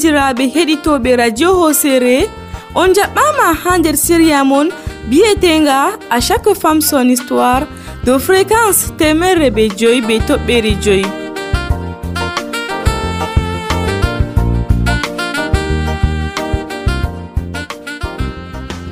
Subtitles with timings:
[0.00, 2.26] bandiraɓe heɗitoɓe radio hosere.
[2.74, 4.68] On jaɓɓama ha nder siriya mon
[5.10, 5.78] biyetenga
[6.10, 7.62] à chaque femme son histoire
[8.06, 11.04] de fréquence temerre ɓe joyi ɓe toɓɓere joyi.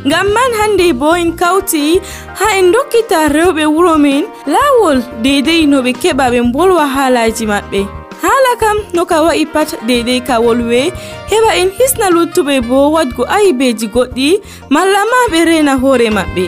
[0.07, 2.01] Ngam man hande bo en kawti
[2.39, 7.99] ha en dokkita rewɓe wuro min lawol deydey no ɓe keɓa ɓe bolwa haalaji maɓɓe.
[8.23, 10.91] Haala kam no ka wa'i pat deydey ka wolwe
[11.31, 14.27] heɓa en hisna luttuɓe bo wadgo ayibeji goɗɗi
[14.75, 16.45] malla ma ɓe rena hoore maɓɓe.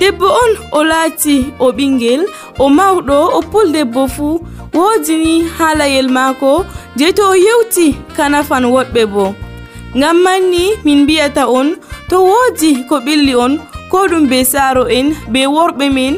[0.00, 2.22] Debbo on o laati o ɓingel
[2.58, 4.40] o mawɗo o puldebbo fuu
[4.74, 6.50] woodini haa layel maako
[6.98, 9.34] je to o yewti kanafan woɗɓe bo.
[9.98, 11.68] Ngam manni min mbiyata on
[12.08, 13.52] to woodi ko ɓilli on
[13.90, 16.14] ko ɗum be saaro en be worɓe men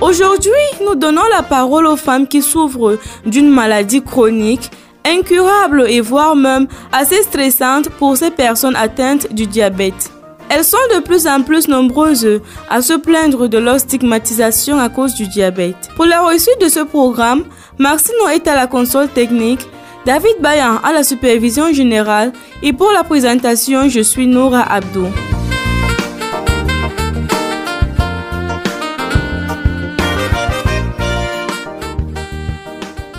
[0.00, 0.52] Aujourd'hui,
[0.86, 4.70] nous donnons la parole aux femmes qui souffrent d'une maladie chronique
[5.04, 10.12] incurable et voire même assez stressante pour ces personnes atteintes du diabète.
[10.50, 15.14] Elles sont de plus en plus nombreuses à se plaindre de leur stigmatisation à cause
[15.14, 15.88] du diabète.
[15.96, 17.44] Pour la réussite de ce programme,
[17.78, 19.66] Marcino est à la console technique,
[20.06, 25.08] David Bayan à la supervision générale et pour la présentation, je suis Nora Abdou.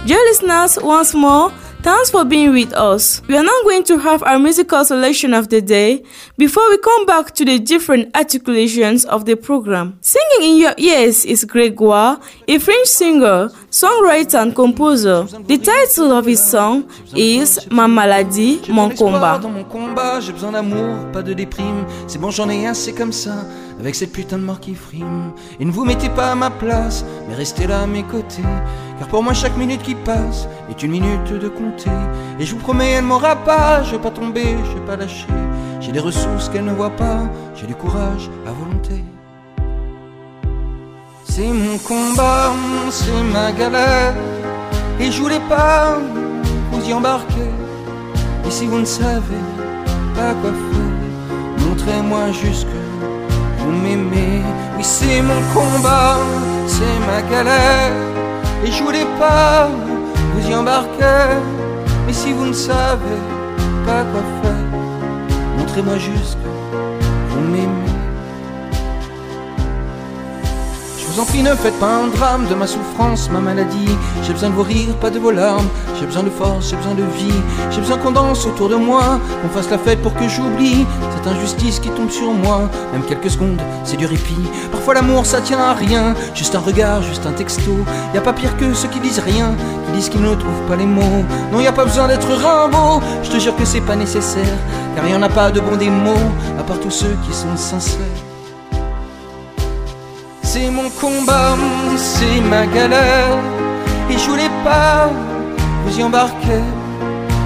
[0.06, 1.52] Dear listeners, once more,
[1.86, 3.22] Thanks for being with us.
[3.28, 6.02] We are now going to have our musical selection of the day
[6.36, 10.00] before we come back to the different articulations of the program.
[10.02, 15.26] Singing in your ears is Gregoire, a French singer, songwriter, and composer.
[15.48, 19.38] The title of his song is Ma maladie, mon combat.
[19.40, 21.86] Dans mon combat, j'ai besoin d'amour, pas de déprime.
[22.08, 23.34] C'est bon, j'en ai assez comme ça,
[23.78, 25.34] avec cette putain de mort qui frime.
[25.60, 28.44] Et ne vous mettez pas à ma place, mais restez là à mes côtés.
[28.98, 31.92] Car pour moi, chaque minute qui passe est une minute de compter.
[32.40, 33.84] Et je vous promets, elle m'aura pas.
[33.84, 35.28] Je vais pas tomber, je vais pas lâcher.
[35.82, 37.20] J'ai des ressources qu'elle ne voit pas.
[37.56, 39.04] J'ai du courage à volonté.
[41.38, 42.54] C'est mon combat,
[42.90, 44.14] c'est ma galère.
[45.02, 45.98] Et je voulais pas
[46.72, 47.52] vous y embarquer.
[48.48, 49.44] Et si vous ne savez
[50.16, 52.70] pas quoi faire, montrez-moi juste
[53.58, 54.44] vous m'aimez.
[54.78, 56.16] Oui, c'est mon combat,
[56.68, 57.92] c'est ma galère.
[58.64, 59.68] Et je voulais pas
[60.32, 61.36] vous y embarquer.
[62.08, 63.20] Mais si vous ne savez
[63.86, 64.80] pas quoi faire,
[65.58, 66.38] montrez-moi juste
[71.46, 73.98] ne faites pas un drame de ma souffrance, ma maladie.
[74.24, 75.68] J'ai besoin de vos rires, pas de vos larmes.
[76.00, 77.42] J'ai besoin de force, j'ai besoin de vie.
[77.72, 81.28] J'ai besoin qu'on danse autour de moi, qu'on fasse la fête pour que j'oublie cette
[81.28, 82.70] injustice qui tombe sur moi.
[82.92, 84.50] Même quelques secondes, c'est du répit.
[84.72, 86.16] Parfois l'amour, ça tient à rien.
[86.34, 87.72] Juste un regard, juste un texto.
[88.14, 89.54] Y a pas pire que ceux qui disent rien,
[89.86, 91.24] qui disent qu'ils ne trouvent pas les mots.
[91.52, 93.02] Non, y a pas besoin d'être Rimbaud.
[93.24, 94.58] Je te jure que c'est pas nécessaire,
[94.96, 97.56] car y en a pas de bons des mots, à part tous ceux qui sont
[97.56, 98.35] sincères.
[100.58, 101.58] C'est mon combat,
[101.98, 103.40] c'est ma galère.
[104.10, 105.10] Et je voulais pas
[105.84, 106.64] vous y embarquer.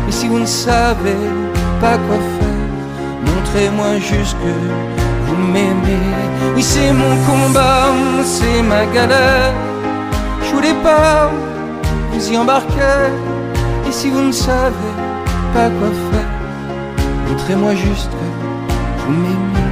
[0.05, 1.17] Mais si vous ne savez
[1.81, 2.69] pas quoi faire,
[3.25, 4.53] montrez-moi juste que
[5.25, 6.05] vous m'aimez.
[6.55, 7.87] Oui, c'est mon combat,
[8.23, 9.55] c'est ma galère.
[10.43, 11.31] Je voulais pas
[12.11, 13.09] vous y embarquer.
[13.87, 14.93] Et si vous ne savez
[15.55, 16.31] pas quoi faire,
[17.27, 19.68] montrez-moi juste que vous m'aimez.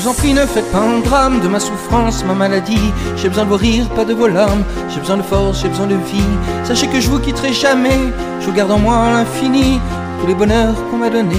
[0.00, 2.90] Je vous en prie, ne faites pas un drame de ma souffrance, ma maladie.
[3.18, 4.64] J'ai besoin de vos rires, pas de vos larmes.
[4.88, 6.64] J'ai besoin de force, j'ai besoin de vie.
[6.64, 7.98] Sachez que je vous quitterai jamais.
[8.40, 9.78] Je vous garde en moi l'infini.
[10.18, 11.36] Tous les bonheurs qu'on m'a donnés,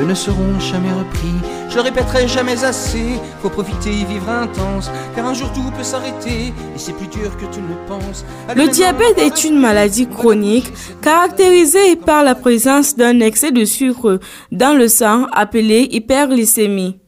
[0.00, 1.34] eux ne seront jamais repris.
[1.68, 3.20] Je le répéterai jamais assez.
[3.42, 4.90] Faut profiter et vivre intense.
[5.14, 6.52] Car un jour tout peut s'arrêter.
[6.74, 8.24] Et c'est plus dur que tu ne le penses.
[8.56, 14.18] Le diabète est une maladie chronique caractérisée par la présence d'un excès de sucre
[14.50, 16.99] dans le sang appelé hyperglycémie.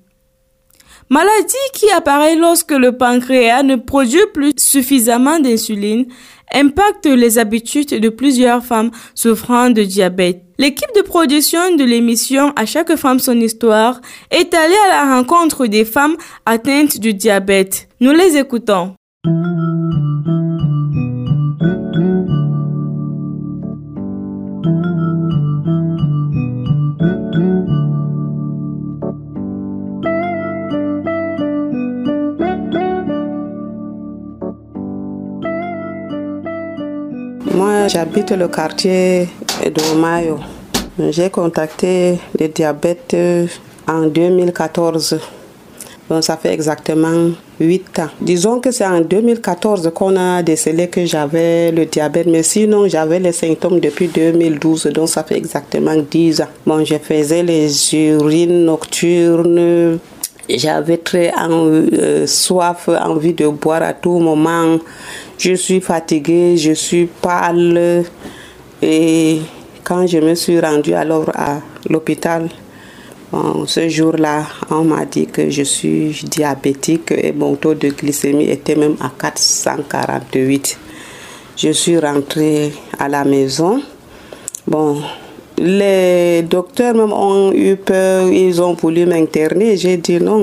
[1.12, 6.06] Maladie qui apparaît lorsque le pancréas ne produit plus suffisamment d'insuline,
[6.55, 10.43] impacte les habitudes de plusieurs femmes souffrant de diabète.
[10.56, 14.00] L'équipe de production de l'émission À chaque femme son histoire
[14.31, 16.17] est allée à la rencontre des femmes
[16.47, 17.88] atteintes du diabète.
[18.00, 18.94] Nous les écoutons.
[37.88, 39.29] J'habite le quartier
[39.64, 40.38] de Mayo.
[41.11, 43.17] J'ai contacté le diabète
[43.88, 45.19] en 2014.
[46.11, 48.08] Donc ça fait exactement 8 ans.
[48.20, 53.19] Disons que c'est en 2014 qu'on a décelé que j'avais le diabète, mais sinon j'avais
[53.19, 56.49] les symptômes depuis 2012, donc ça fait exactement 10 ans.
[56.67, 59.99] Bon, je faisais les urines nocturnes,
[60.48, 64.78] j'avais très euh, soif, envie de boire à tout moment.
[65.38, 68.04] Je suis fatiguée, je suis pâle.
[68.80, 69.40] Et
[69.84, 72.48] quand je me suis rendue alors à l'hôpital,
[73.66, 78.74] ce jour-là, on m'a dit que je suis diabétique et mon taux de glycémie était
[78.74, 80.78] même à 448.
[81.56, 83.80] Je suis rentrée à la maison.
[84.66, 85.00] Bon,
[85.62, 89.76] les docteurs même ont eu peur, ils ont voulu m'interner.
[89.76, 90.43] J'ai dit non.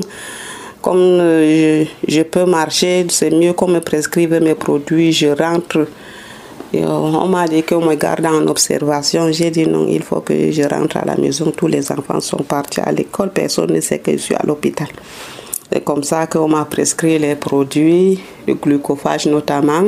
[0.82, 5.12] Comme euh, je, peux marcher, c'est mieux qu'on me prescrive mes produits.
[5.12, 5.88] Je rentre.
[6.76, 9.30] Euh, on m'a dit qu'on me garde en observation.
[9.34, 11.52] J'ai dit non, il faut que je rentre à la maison.
[11.52, 13.32] Tous les enfants sont partis à l'école.
[13.32, 14.88] Personne ne sait que je suis à l'hôpital.
[15.70, 19.84] C'est comme ça qu'on m'a prescrit les produits, le glucophage notamment.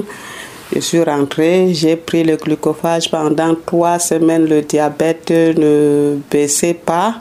[0.74, 4.46] Je suis rentrée, j'ai pris le glucophage pendant trois semaines.
[4.46, 7.16] Le diabète ne baissait pas.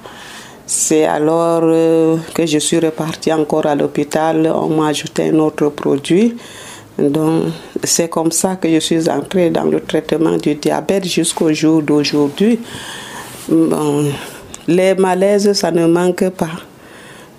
[0.67, 4.53] C'est alors euh, que je suis repartie encore à l'hôpital.
[4.55, 6.37] On m'a ajouté un autre produit.
[6.97, 7.47] Donc,
[7.83, 12.61] c'est comme ça que je suis entrée dans le traitement du diabète jusqu'au jour d'aujourd'hui.
[13.49, 14.05] Bon,
[14.69, 16.61] les malaises, ça ne manque pas.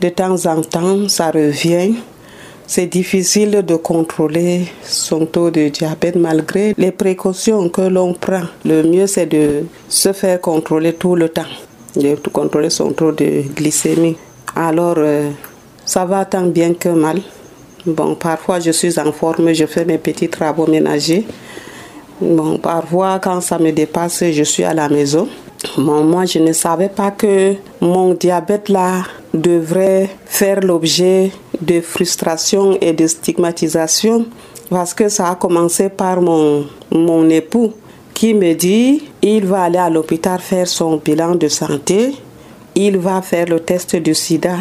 [0.02, 1.94] De temps en temps, ça revient
[2.72, 8.44] c'est difficile de contrôler son taux de diabète malgré les précautions que l'on prend.
[8.64, 11.52] Le mieux, c'est de se faire contrôler tout le temps,
[11.98, 14.16] de contrôler son taux de glycémie.
[14.56, 15.32] Alors, euh,
[15.84, 17.20] ça va tant bien que mal.
[17.86, 21.26] Bon, parfois je suis en forme, je fais mes petits travaux ménagers.
[22.22, 25.28] Bon, parfois quand ça me dépasse, je suis à la maison.
[25.78, 29.04] Bon, moi, je ne savais pas que mon diabète là
[29.34, 34.26] devrait faire l'objet de frustration et de stigmatisation
[34.70, 37.74] parce que ça a commencé par mon, mon époux
[38.14, 42.16] qui me dit il va aller à l'hôpital faire son bilan de santé,
[42.76, 44.58] il va faire le test du sida.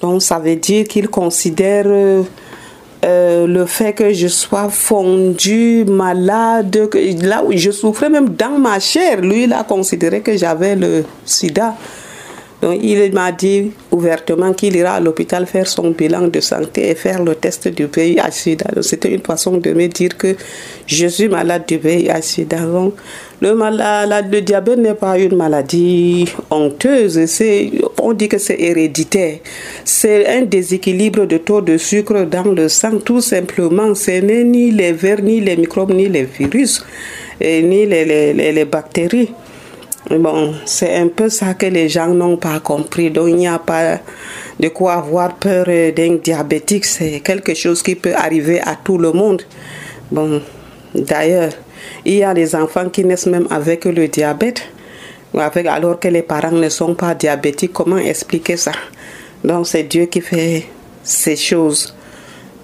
[0.00, 6.90] Donc ça veut dire qu'il considère euh, le fait que je sois fondue, malade,
[7.22, 11.04] là où je souffrais même dans ma chair, lui il a considéré que j'avais le
[11.24, 11.74] sida.
[12.62, 16.94] Donc il m'a dit ouvertement qu'il ira à l'hôpital faire son bilan de santé et
[16.94, 18.82] faire le test du VIH-Sida.
[18.82, 20.34] C'était une façon de me dire que
[20.86, 22.58] je suis malade du VIH-Sida.
[23.40, 27.20] Le, le diabète n'est pas une maladie honteuse.
[28.00, 29.38] On dit que c'est héréditaire.
[29.84, 33.94] C'est un déséquilibre de taux de sucre dans le sang, tout simplement.
[33.94, 36.84] Ce n'est ni les vers, ni les microbes, ni les virus,
[37.40, 39.30] ni les, les, les bactéries.
[40.10, 43.10] Bon, c'est un peu ça que les gens n'ont pas compris.
[43.10, 44.00] Donc, il n'y a pas
[44.60, 46.84] de quoi avoir peur d'un diabétique.
[46.84, 49.42] C'est quelque chose qui peut arriver à tout le monde.
[50.12, 50.42] Bon,
[50.94, 51.52] d'ailleurs,
[52.04, 54.62] il y a des enfants qui naissent même avec le diabète,
[55.34, 57.72] alors que les parents ne sont pas diabétiques.
[57.72, 58.72] Comment expliquer ça?
[59.42, 60.66] Donc, c'est Dieu qui fait
[61.02, 61.94] ces choses.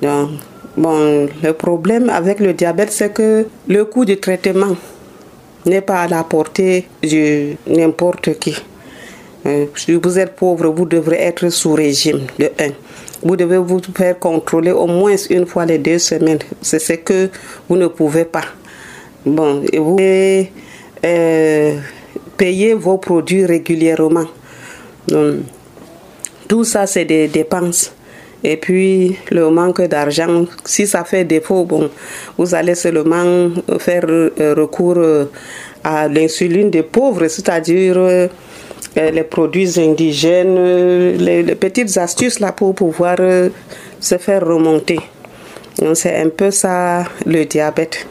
[0.02, 0.30] Donc,
[0.76, 4.76] bon, le problème avec le diabète, c'est que le coût du traitement
[5.66, 8.56] n'est pas à la portée de n'importe qui.
[9.46, 12.68] Euh, si vous êtes pauvre, vous devrez être sous régime de 1.
[13.22, 16.38] Vous devez vous faire contrôler au moins une fois les deux semaines.
[16.60, 17.30] C'est ce que
[17.68, 18.44] vous ne pouvez pas.
[19.24, 20.52] Bon, et vous devez
[21.04, 21.78] euh,
[22.36, 24.26] payer vos produits régulièrement.
[25.08, 25.40] Donc,
[26.48, 27.92] tout ça, c'est des dépenses.
[28.42, 31.90] Et puis, le manque d'argent, si ça fait défaut, bon,
[32.38, 35.26] vous allez seulement faire euh, recours euh,
[35.84, 38.28] à l'insuline des pauvres, c'est-à-dire euh,
[38.96, 43.16] les produits indigènes, les, petites astuces là pour pouvoir
[44.00, 44.98] se faire remonter.
[45.94, 48.06] C'est un peu ça le diabète.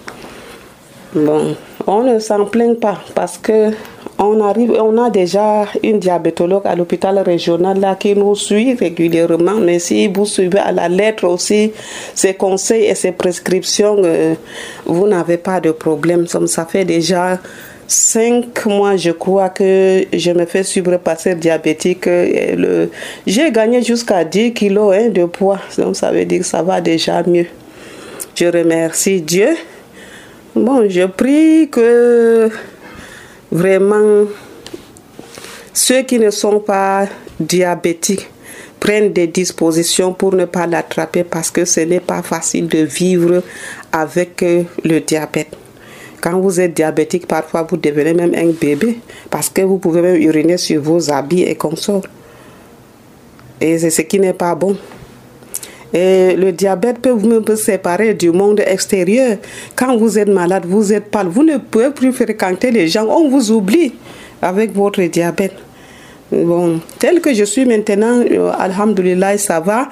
[1.13, 1.55] Bon,
[1.85, 3.71] on ne s'en plaint pas parce que
[4.19, 9.55] on arrive, on a déjà une diabétologue à l'hôpital régional là qui nous suit régulièrement.
[9.55, 11.71] Mais si vous suivez à la lettre aussi
[12.13, 14.35] ses conseils et ses prescriptions, euh,
[14.85, 16.27] vous n'avez pas de problème.
[16.27, 17.39] Ça fait déjà
[17.87, 22.07] cinq mois, je crois que je me fais suivre par cette diabétique.
[23.25, 25.59] J'ai gagné jusqu'à 10 kilos hein, de poids.
[25.77, 27.47] Donc ça veut dire que ça va déjà mieux.
[28.35, 29.55] Je remercie Dieu.
[30.55, 32.49] Bon, je prie que
[33.51, 34.25] vraiment
[35.73, 37.07] ceux qui ne sont pas
[37.39, 38.29] diabétiques
[38.79, 43.43] prennent des dispositions pour ne pas l'attraper parce que ce n'est pas facile de vivre
[43.91, 45.49] avec euh, le diabète.
[46.21, 50.21] Quand vous êtes diabétique, parfois vous devenez même un bébé parce que vous pouvez même
[50.21, 52.05] uriner sur vos habits et consorts.
[53.61, 54.77] Et c'est ce qui n'est pas bon.
[55.93, 59.37] Et le diabète peut vous séparer du monde extérieur.
[59.75, 63.29] Quand vous êtes malade, vous êtes pâle, vous ne pouvez plus fréquenter les gens, on
[63.29, 63.93] vous oublie
[64.41, 65.55] avec votre diabète.
[66.31, 69.89] Bon, tel que je suis maintenant, euh, alhamdulillah, ça va.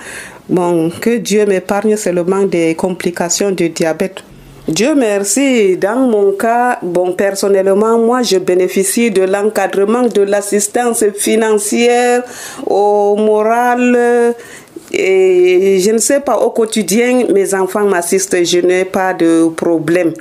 [0.47, 4.23] Bon, que Dieu m'épargne seulement des complications du diabète.
[4.67, 5.77] Dieu merci.
[5.77, 12.21] Dans mon cas, bon, personnellement, moi, je bénéficie de l'encadrement, de l'assistance financière,
[12.67, 14.35] au moral.
[14.91, 20.13] Et je ne sais pas, au quotidien, mes enfants m'assistent, je n'ai pas de problème.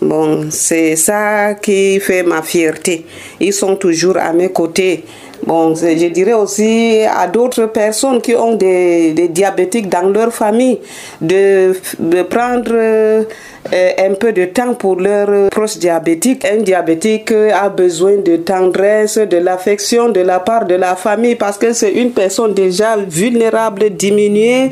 [0.00, 3.04] Bon, c'est ça qui fait ma fierté.
[3.38, 5.04] Ils sont toujours à mes côtés.
[5.46, 10.78] Bon, je dirais aussi à d'autres personnes qui ont des, diabétiques dans leur famille
[11.20, 13.24] de, de prendre euh,
[13.72, 16.44] un peu de temps pour leur proche diabétique.
[16.44, 21.58] Un diabétique a besoin de tendresse, de l'affection de la part de la famille parce
[21.58, 24.70] que c'est une personne déjà vulnérable, diminuée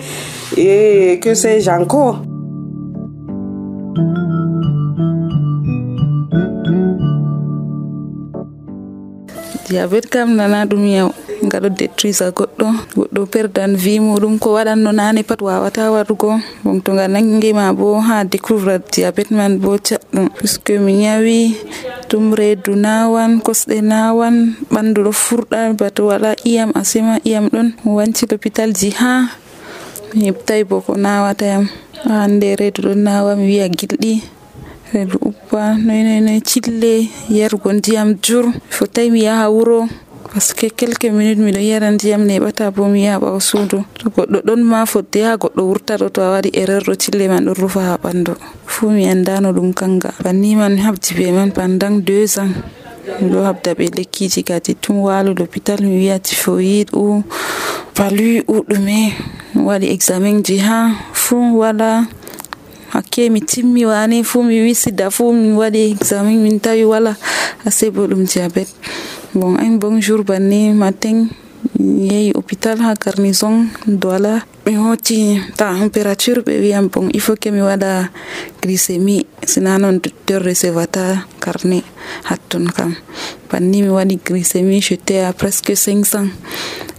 [0.57, 2.23] et que sais-je encore.
[9.68, 10.64] diabet kam nana
[11.47, 12.66] gaɗo détruisa goɗɗo.
[12.97, 18.00] Goɗɗo perdan vi muɗum ko waɗanno nane pat wawata waɗugo bon to nga nangima bo
[18.00, 20.28] ha découvre diabéte man bo caɗɗum.
[20.37, 21.54] Puisque mi ñawi
[22.09, 27.73] tum reedu nawan kosɗe nawan ɓandu ɗo furɗa bato wala iyam asima iyam ɗon.
[27.85, 29.28] Wanci l'hôpital ji ha
[30.14, 31.68] mi heɓtai bo ko nawatayam
[32.04, 34.23] hande reedu ɗon nawa mi wiya gilɗi.
[34.92, 38.47] Reedu uppa noynoynoy cille yarugo ndiyam jur.
[38.71, 39.85] Fotai mi yaha wuro
[40.33, 43.85] parce que quelques minutes miɗo yara ndiyam neɓata bo mi yaha ɓawo suudu.
[43.99, 47.29] To goɗɗo ɗon ma fodde ha goɗɗo wurta ɗo to a waɗi erreur ɗo cille
[47.29, 48.33] man ɗon rufa ha ɓandu.
[48.67, 50.13] Fuu mi anndano ɗum kanga.
[50.23, 52.53] Banni man habdi be man pendant deux ans.
[53.21, 57.23] Miɗo habda ɓe lekkiji kadi tum walu l'hôpital mi wiya tifoyid ou
[57.95, 59.13] palu ou ɗume.
[59.55, 60.93] Mi waɗi examen ji ha.
[61.13, 62.05] Fuu wala.
[62.93, 67.17] Hakke mi timmi wane fuu mi wisida fuu mi waɗi examen min tawi wala.
[67.67, 68.69] Ase bo ɗum diabet
[69.35, 70.25] bon un bon jour
[70.75, 71.29] matin.
[71.79, 74.45] Mi yehi hôpital ha garnison douala.
[74.65, 77.09] Mi hoti température wiyam bon.
[77.13, 78.11] Il faut que mi waɗa
[78.63, 79.27] glycémie.
[79.45, 81.85] Sina noon docteur recevata carnet
[82.25, 82.95] hatton kam.
[83.51, 84.83] Banni mi waɗi glycémie
[85.27, 86.29] à presque 500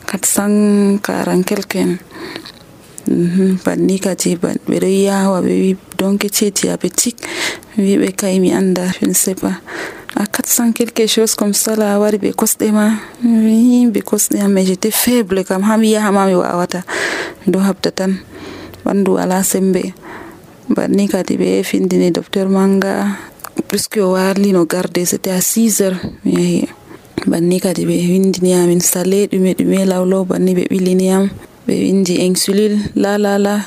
[0.05, 1.99] 440 quelque
[3.65, 4.37] banni kadi
[4.69, 7.21] ɓeɗo yawa ɓe wi donc c'est diabétique
[7.77, 9.35] wi ɓe kay mi anda je ne sais
[10.15, 12.91] à 400 quelque chose comme ça wari ɓe kosɗe ma.
[13.23, 15.63] Ɓe kosɗe am mais j'étais faible kam.
[15.63, 16.83] Ha mi yahama mi wawata
[17.45, 18.13] miɗo habda tan.
[18.85, 19.93] Ɓandu wala sembe.
[20.69, 23.07] Banni kadi ɓe findini docteur manga.
[23.67, 26.67] Puisque o warlino garde c'était à 6 heures mi yahi
[27.27, 31.29] banni kadi ɓe windini salé ɗume ɗume lawlaw banni ɓe ɓiliniyam
[31.69, 33.61] ɓe windi insulil lalala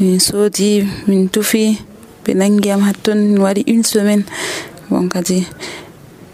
[0.00, 1.78] min soodi min tufi
[2.26, 4.24] ɓe nangiyam hatton min waɗi une semaine
[4.90, 5.46] bon, kadi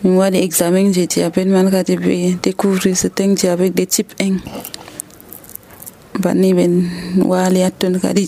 [0.01, 4.41] min waɗi examen je diabet man, kadi ɓe découvri certain diabet de type 1
[6.23, 6.65] banni ɓe
[7.31, 8.25] waali hatton kadi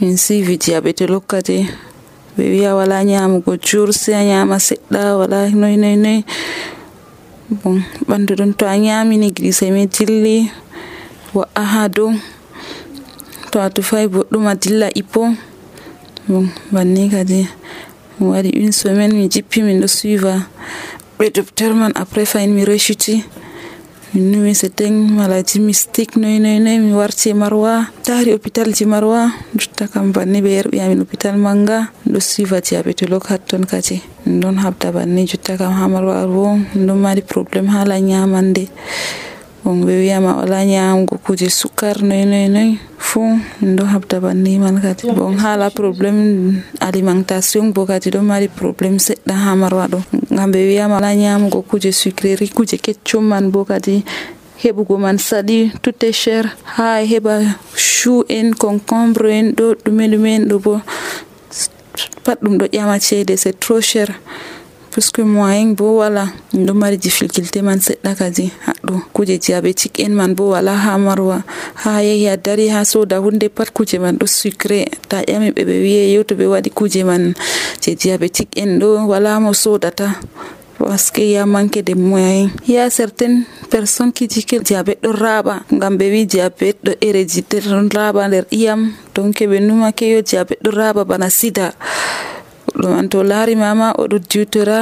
[0.00, 1.58] min suivi diabetologue kadi.
[2.34, 6.18] Ɓe wiya wala nyamugo jur se a nyama seɗɗa wala noy noy noy
[7.62, 10.50] bon ɓandu ɗon to a nyamini glycémie dilli
[11.34, 12.10] wa'a ha dow
[13.50, 15.34] to a tufai boɗɗum a dilla ipo.
[16.28, 17.46] Bon banni kadi.
[18.18, 20.34] Mi waɗi une semaine mi jippi min ɗo suiva.
[21.18, 23.24] Ɓe docteur man après fayin mi rechuti
[24.14, 27.86] min numi c'était maladie mystique noy mi warti marwa.
[28.02, 29.30] Tari hôpital ji marwa.
[29.56, 31.90] Jotta kam banni ɓe yerɓi amin hôpital manga.
[32.06, 34.02] Ɗo suiva diabétologue hatton kadi.
[34.26, 38.68] Min ɗon habda banni jotta kam ha marwa bo min ɗon mari probléme hala nyamande
[39.64, 42.70] bon ɓe wiyama wala nyamgo kuje sukkar noy noy noy.
[42.98, 45.10] Fuu min ɗo habda banni man kadi.
[45.12, 49.98] Bon hala probléme alimentation bo kadi ɗo mari probléme seɗɗa ha marwa ɗo.
[50.30, 54.04] Gam ɓe wiyama wala nyamgo kuje sucrerie kuje keccum man bo kadi.
[54.62, 56.44] Heɓugo man saɗi tout est cher.
[56.76, 57.40] Ha heɓa
[57.76, 60.80] chou en concombre en ɗo ɗume ɗume en ɗo bo.
[62.24, 64.08] Pat ɗum ɗo ƴama ceede c'est trop cher.
[64.90, 70.14] Puisque moyen bo wala min ɗo mari difficulté man seɗɗa kadi haɗɗo kuje diabétique en
[70.14, 71.44] man bo wala ha marwa.
[71.84, 74.88] Ha yehi a dari ha soda hunde pat kuje man ɗo sucré.
[75.08, 77.34] Ta ƴami ɓe ɓe wiye yo to ɓe kuje man.
[77.82, 80.16] Je diabétique en ɗo wala mo sodata
[80.78, 82.50] parce que ya manque de moyens.
[82.66, 86.78] Il y a certaines personnes qui dit que diabète ɗo raaɓa ngam ɓe wi diabète
[86.84, 91.74] ɗo héréditaire ɗon raaɓa nder iyam donc ɓe numake yo diabète ɗo raaɓa bana sida
[92.70, 94.78] goɗɗo man to laari mama oɗo diwtora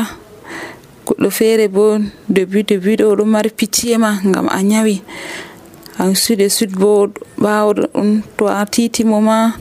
[1.07, 1.85] goɗɗo feere bo
[2.29, 4.97] debut debut ɗo oɗo mari pitiye ma ngam a ñawi
[5.99, 7.09] ensuite e sud bo
[7.43, 9.53] ɓaawo ɗum to a titimo ma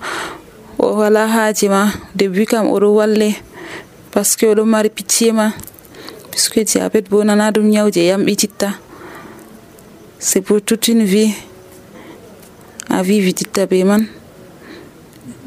[0.78, 1.82] o wala haaje ma
[2.16, 3.30] debut kam oɗo walle.
[4.12, 5.52] Par ce que oɗo mari pitiye ma.
[6.32, 8.70] Puisque diabet bo nana ɗum ñawje yamɓititta
[10.20, 11.32] c'est pour toute une vie
[12.90, 14.06] a vi vititta be man.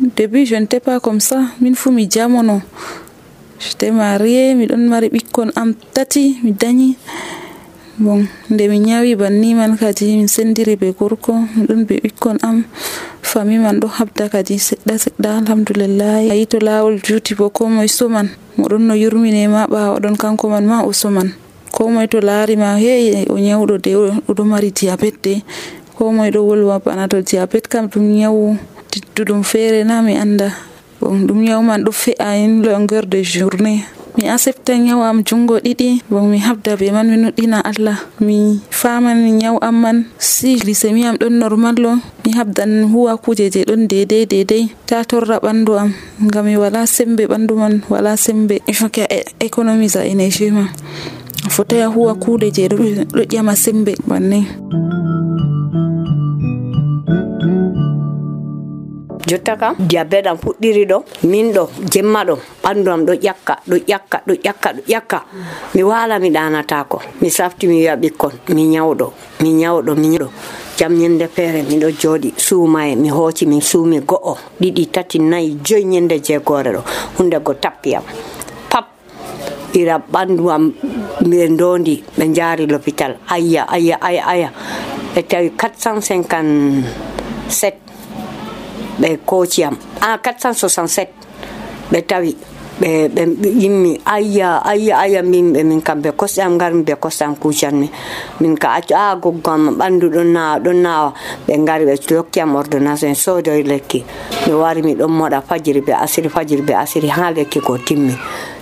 [0.01, 1.43] début je n'étais pas comme ça.
[1.61, 2.63] Min fuu mi jamono.
[3.59, 6.97] J'étais marié miɗon mari ɓikkon am tati mi dañi.
[7.99, 12.65] Bon nde mi ñawi banni man kadi min sendiri be gorko miɗon be ɓikkon am.
[13.23, 17.89] Fami man ɗo habda kadi seɗɗa seɗɗa alhamdulillahi ayi to lawol juuti bo ko moye
[17.89, 18.29] soman.
[18.57, 21.29] Moɗon no yurminema ɓawa ɗon kanko man ma o soman.
[21.73, 23.95] Ko moye to laarima hey o ñawɗo de
[24.29, 25.21] oɗo mari diabete.
[25.23, 25.43] De
[25.95, 28.57] ko moye ɗo wolwa bana to diabete kam ɗum ñawu
[28.91, 30.51] tidduɗum feere na mi annda
[31.01, 33.81] bon ɗum nyawu man ɗo fe'a en longueur de journée.
[34.19, 36.03] Mi accepta nyawu am jungo ɗiɗi.
[36.11, 37.99] Bon mi habda be man mi nuɗɗina allah.
[38.21, 39.99] Mi faman nyawu am man.
[40.19, 41.93] Si lisemi am ɗon normal o
[42.25, 44.69] mi habdan huwa kuje je ɗon dedei dedei.
[44.87, 45.93] Ta torra ɓandu am.
[46.21, 48.57] Ngam mi wala sembe ɓandu man wala sembe.
[48.59, 49.01] E Il faut que
[49.41, 50.67] économise a e énergie ma.
[51.49, 54.45] Fotaya huwa kuuɗe je ɗo ƴama sembe bannin
[59.31, 60.99] jotta kam diabet am fuɗɗiri ɗo
[61.31, 61.63] min ɗo
[61.93, 65.19] jemma ɗo ɓandu am ɗo ƴakka ɗo ƴakka ɗo ƴakka ɗo ƴakka.
[65.75, 69.07] Mi wala mi ɗanatako mi safti mi wiya ɓikkon mi ñawɗo
[69.43, 70.29] mi ñawɗo mi ñawɗo
[70.79, 75.85] jam ñande feere miɗo jooɗi suumaye mi hooci min suumi go'o ɗiɗi tati nayyi joyi
[75.85, 76.83] ñande jeegore ɗo
[77.19, 77.95] hunde go tappi
[78.71, 78.87] pap
[79.75, 80.73] ira ɓandu am
[81.31, 84.51] ɓe ndondi ɓe jaari l'hôpital ayya ayya aya aya
[85.15, 87.90] ɓe tawi 457
[89.01, 91.07] ɓe kociyam en a 467
[91.93, 92.37] ɓe tawi
[92.81, 97.25] ɓe ɓe yimmi ayya ayya ayya min min kam ɓe kosɗe am garmi ɓe kosɗe
[97.25, 97.91] am kucanmi
[98.41, 101.13] min ka accu a goggo am ɓandu ɗon nawa ɗon nawa
[101.47, 104.05] ɓe gari ɓe lokkiyam ordonnance en soodoye lekki.
[104.47, 108.15] Mi wari miɗon moɗa fajiri ɓe asiri fajiri ɓe asiri ha lekki ko timmi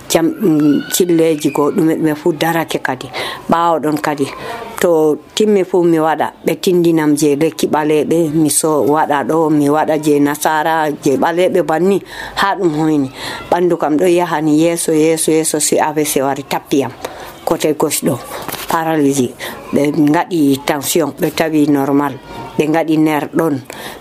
[0.09, 3.07] jam mm, cilleji go ɗume ɗume fuu darake kadi
[3.49, 4.25] ɓawaɗon kadi.
[4.81, 9.69] To timmi fuu mi waɗa ɓe tindinam je lekki ɓaleɓe mi so waɗa ɗo mi
[9.69, 12.01] waɗa je nasara je ɓaleɓe banni
[12.35, 13.09] ha ɗum hoyni.
[13.51, 16.91] Ɓandu kam ɗo yahani yeeso yeeso yeeso si avc wari tappiyam
[17.45, 18.15] côté gauche ɗo
[18.69, 19.33] paralysie.
[19.73, 19.81] Ɓe
[20.13, 22.13] gaɗi tension ɓe tawi normal.
[22.59, 23.55] Ɓe gaɗi ner ɗon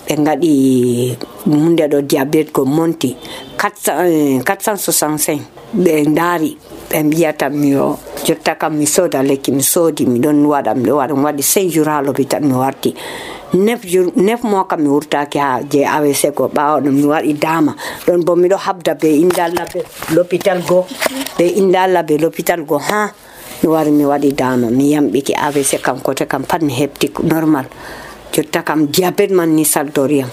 [0.07, 0.53] ɓe gaɗi
[1.47, 3.15] hunde ɗo diabete ko monti.
[3.59, 5.39] 465
[5.75, 6.57] ɓe daari
[6.91, 7.71] ɓe mbiyata mi
[8.27, 11.87] jotta kam mi sooda lekki mi soodi miɗon waɗa miɗo waɗa mi waɗi 5 jours
[11.89, 12.95] ha l'hôpital mi warti.
[13.55, 17.33] Nef jour neuf mois kam mi wurtaki ha je awc ko ɓawa ɗum mi waɗi
[17.39, 17.75] dama
[18.07, 19.81] ɗon bo miɗo habda be inde allah be
[20.15, 20.85] l'hôpital goo
[21.39, 23.13] be inde allah be l'hôpital goo ha
[23.63, 27.65] mi wari mi waɗi dama mi yamɓiti avc kam kote kam pat mi heɓti normal
[28.33, 30.29] jotta kam diabet man ni saldoriyam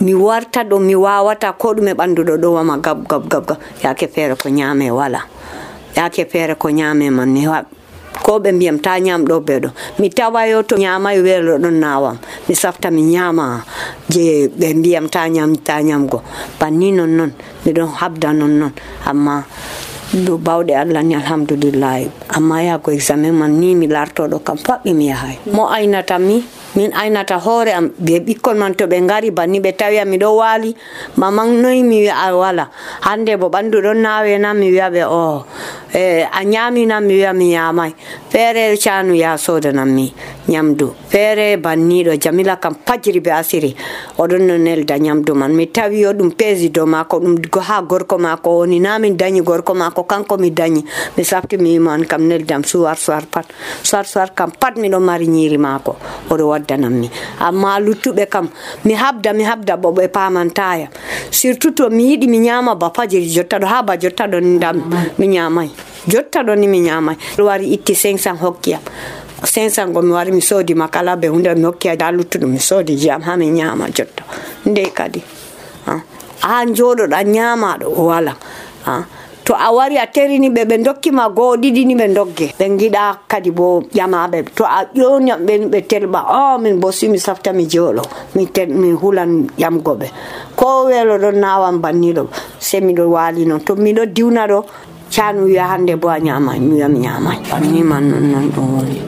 [0.00, 3.58] mi warta ɗo mi wawata ko ɗume e ɗo ɗo wama gab gab gab gab.
[3.82, 5.20] Yake feere ko ñaame wala.
[5.96, 7.44] Yake feere ko ñaame man mi
[8.22, 12.16] ko ɓe mbiyam ta ñam ɗo ɓe ɗo mi tawayo to ñamayi weelo ɗon nawam
[12.48, 13.64] mi safta mi ñama
[14.12, 16.18] je ɓe mbiyam ta ñam ta ñamgo
[16.60, 17.32] banni non noon
[17.64, 18.72] miɗon habda non noon
[19.10, 19.44] amma
[20.12, 25.08] do bawɗe allah ni alhamdulillahi amma yago examen man ni mi lartoɗo kam faɓɓi mi
[25.12, 26.42] yahay mo aynata mi
[26.76, 27.90] min aynata hoore am.
[28.00, 30.76] Ɓe ɓikkon man to ɓe ngari banni ɓe tawi am miɗo waali.
[31.16, 32.68] Maman noyi mi wiya wala.
[33.00, 35.44] Hande bo ɓandu ɗon nawe na mi wiya ɓe o
[35.94, 37.94] e a ñaminam mi wiya mi ñamay
[38.30, 40.12] feere canu ya sodanam mi
[40.48, 43.74] ñamdu feere banniɗo jamila kam fajiri be asiri.
[44.18, 45.54] Oɗon no nelda ñamdu man.
[45.54, 48.78] Mi tawi o ɗum peesi dow mako ɗum ha gorko mako woni.
[48.80, 50.84] Na min dañi gorko mako kanko mi dañi
[51.16, 53.46] mi saftimi mi wimo an kam neldam suwar suwar pat.
[53.82, 55.96] Suwar suwar kam pat miɗo mari ñiiri mako
[56.30, 58.48] oɗo waddanam mi amma luttuɓe kam
[58.84, 60.88] mi habda mi habda bo ɓe pamantayam
[61.30, 64.82] surtout to mi yiɗi mi ñama ba fajiri jotta ɗo ha ba jotta ɗo dam
[65.18, 65.70] mi ñamay
[66.06, 68.80] jotta ɗo ni mi ñamay ɗo wari itti 500 hokkiyam
[69.42, 72.96] 500 go mi wari mi soodi makala be hunde mi hokki da luttuɗum mi soodi
[72.96, 74.24] jiyam ha mi ñama jotta.
[74.66, 75.22] Nde kadi
[76.40, 78.34] ha joɗoɗa ñamaɗo wala
[79.48, 83.04] to a wari a terini ɓe ɓe dokkima goo ɗiɗi ni ɓe dogge ɓe giɗa
[83.30, 87.52] kadi bo ƴamaɓe to a ƴoniyam ɓe ɓe telɓa o min bo si mi safta
[87.56, 88.02] mi jooɗo
[88.36, 88.44] mi
[88.80, 90.06] mi hulan ƴamgoɓe
[90.54, 94.58] ko welo ɗon nawam banniɗo se miɗo waali noon to miɗo diwna ɗo
[95.14, 98.66] canu wiya hande bo a ñamay mi wiya mi ñamay banni man non non ɗum
[98.76, 99.00] woni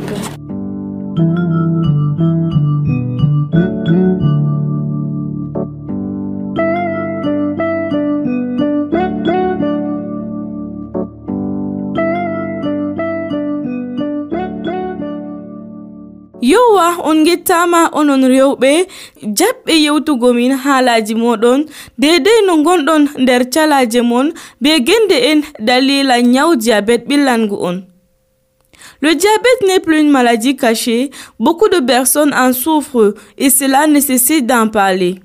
[29.01, 34.45] Le diabète n'est plus une maladie cachée, beaucoup de personnes en souffrent et cela nécessite
[34.45, 35.21] d'en parler.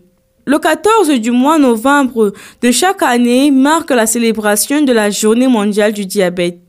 [0.45, 5.91] Le 14 du mois novembre de chaque année marque la célébration de la journée mondiale
[5.91, 6.59] du diabète.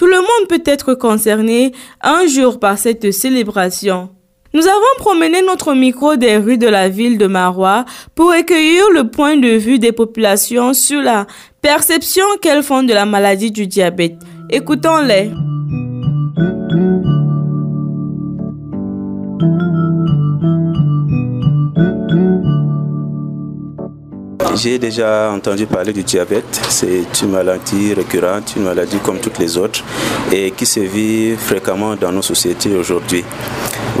[0.00, 4.08] Tout le monde peut être concerné un jour par cette célébration.
[4.54, 7.84] Nous avons promené notre micro des rues de la ville de Marois
[8.14, 11.26] pour recueillir le point de vue des populations sur la
[11.60, 14.16] perception qu'elles font de la maladie du diabète.
[14.48, 15.32] Écoutons-les.
[24.54, 26.60] J'ai déjà entendu parler du diabète.
[26.68, 29.84] C'est une maladie récurrente, une maladie comme toutes les autres
[30.32, 33.24] et qui se vit fréquemment dans nos sociétés aujourd'hui.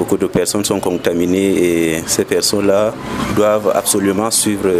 [0.00, 2.94] Beaucoup de personnes sont contaminées et ces personnes-là
[3.36, 4.70] doivent absolument suivre,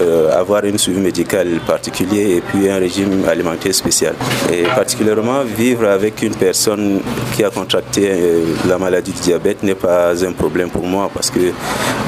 [0.00, 4.14] euh, avoir une suivi médical particulier et puis un régime alimentaire spécial.
[4.52, 7.00] Et particulièrement vivre avec une personne
[7.34, 11.32] qui a contracté euh, la maladie du diabète n'est pas un problème pour moi parce
[11.32, 11.50] que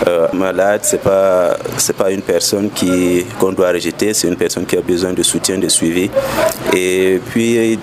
[0.06, 1.56] euh, malade c'est pas
[1.98, 5.58] pas une personne qui qu'on doit rejeter, c'est une personne qui a besoin de soutien,
[5.58, 6.10] de suivi
[6.72, 7.76] et puis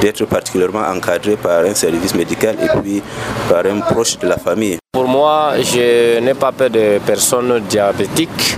[0.00, 3.02] d'être particulièrement encadré par un service médical et puis
[3.50, 4.78] par un proche de la famille.
[4.92, 8.56] Pour moi, je n'ai pas peur de personnes diabétiques,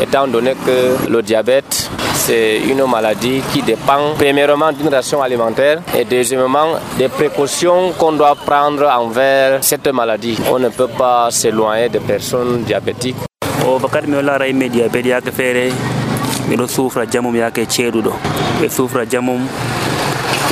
[0.00, 6.04] étant donné que le diabète, c'est une maladie qui dépend premièrement d'une ration alimentaire et
[6.04, 10.38] deuxièmement des précautions qu'on doit prendre envers cette maladie.
[10.50, 13.16] On ne peut pas s'éloigner des personnes diabétiques.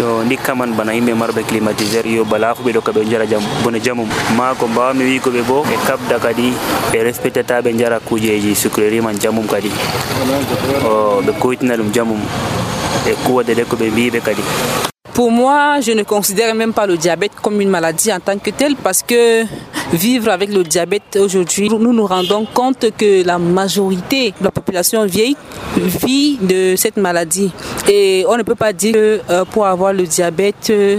[0.00, 3.26] Yo ndikka man bana yimɓe marɓe climatiseur yo bala fu ɓe ɗo ka ɓe jara
[3.26, 6.52] jam bone jamum ma ko mbawami wi bo ɓe kabda kadi
[6.92, 9.70] ɓe respectata ɓe jara kujeji sucrerie man jamum kadi
[10.84, 12.20] o ɓe koytina ɗum jamum
[13.04, 14.42] ɓe kuwadede ko ɓe mbiɓe kadi
[15.14, 18.48] Pour moi, je ne considère même pas le diabète comme une maladie en tant que
[18.50, 19.44] telle parce que
[19.92, 25.04] vivre avec le diabète aujourd'hui, nous nous rendons compte que la majorité de la population
[25.04, 25.36] vieille
[25.76, 27.50] vit de cette maladie.
[27.90, 30.98] Et on ne peut pas dire que euh, pour avoir le diabète, euh,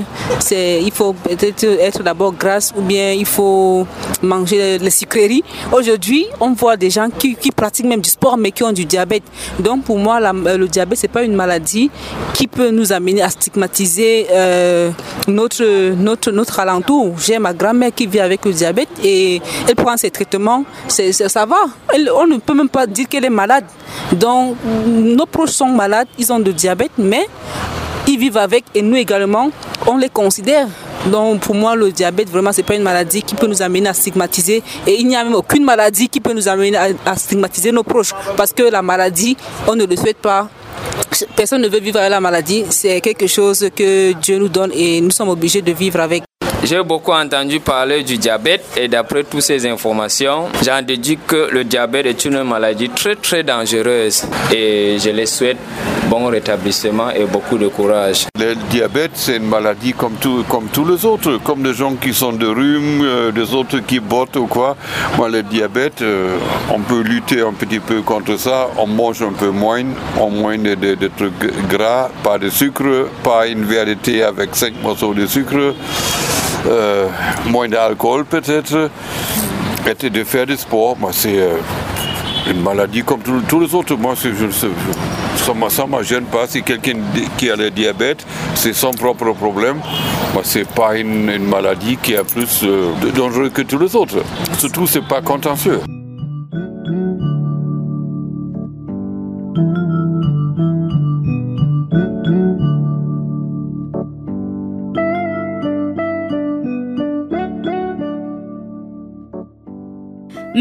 [0.51, 3.87] il faut peut-être être d'abord grasse ou bien il faut
[4.21, 5.43] manger les sucreries.
[5.71, 9.23] Aujourd'hui, on voit des gens qui, pratiquent même du sport mais qui ont du diabète.
[9.59, 11.89] Donc pour moi, la, le diabète, c'est pas une maladie
[12.35, 14.91] qui peut nous amener à stigmatiser euh,
[15.27, 17.15] notre, notre, notre alentour.
[17.19, 21.57] J'ai ma grand-mère qui vit avec le diabète et elle prend ses traitements, ça va.
[22.15, 23.65] On ne peut même pas dire qu'elle est malade.
[24.13, 27.27] Donc, nos proches sont malades, ils ont du diabète, mais
[28.07, 29.49] ils vivent avec et nous également,
[29.87, 30.67] on les considère.
[31.11, 33.93] Donc pour moi, le diabète, vraiment, c'est pas une maladie qui peut nous amener à
[33.93, 34.63] stigmatiser.
[34.87, 38.13] Et il n'y a même aucune maladie qui peut nous amener à stigmatiser nos proches.
[38.37, 39.35] Parce que la maladie,
[39.67, 40.47] on ne le souhaite pas.
[41.35, 42.65] Personne ne veut vivre avec la maladie.
[42.69, 46.23] C'est quelque chose que Dieu nous donne et nous sommes obligés de vivre avec.
[46.65, 51.65] J'ai beaucoup entendu parler du diabète et d'après toutes ces informations, j'en déduis que le
[51.65, 55.57] diabète est une maladie très très dangereuse et je les souhaite
[56.09, 58.27] bon rétablissement et beaucoup de courage.
[58.39, 62.13] Le diabète, c'est une maladie comme, tout, comme tous les autres, comme des gens qui
[62.13, 64.77] sont de rhume, euh, des autres qui bottent ou quoi.
[65.17, 66.37] Moi, le diabète, euh,
[66.71, 69.83] on peut lutter un petit peu contre ça, on mange un peu moins,
[70.17, 74.75] on moins de, de, de trucs gras, pas de sucre, pas une vérité avec 5
[74.81, 75.73] morceaux de sucre.
[77.47, 78.89] Moins d'alcool peut-être,
[79.87, 81.37] et de faire du sport, moi c'est
[82.49, 83.95] une maladie comme tous, les autres.
[83.95, 84.29] Moi, ça
[85.85, 86.47] ne me gêne pas.
[86.47, 86.93] Si quelqu'un
[87.37, 89.77] qui a le diabète, c'est son propre problème.
[90.33, 92.65] Moi, c'est pas une, maladie qui est plus
[93.15, 94.23] dangereuse que tous les autres.
[94.57, 95.79] Surtout, c'est pas contentieux.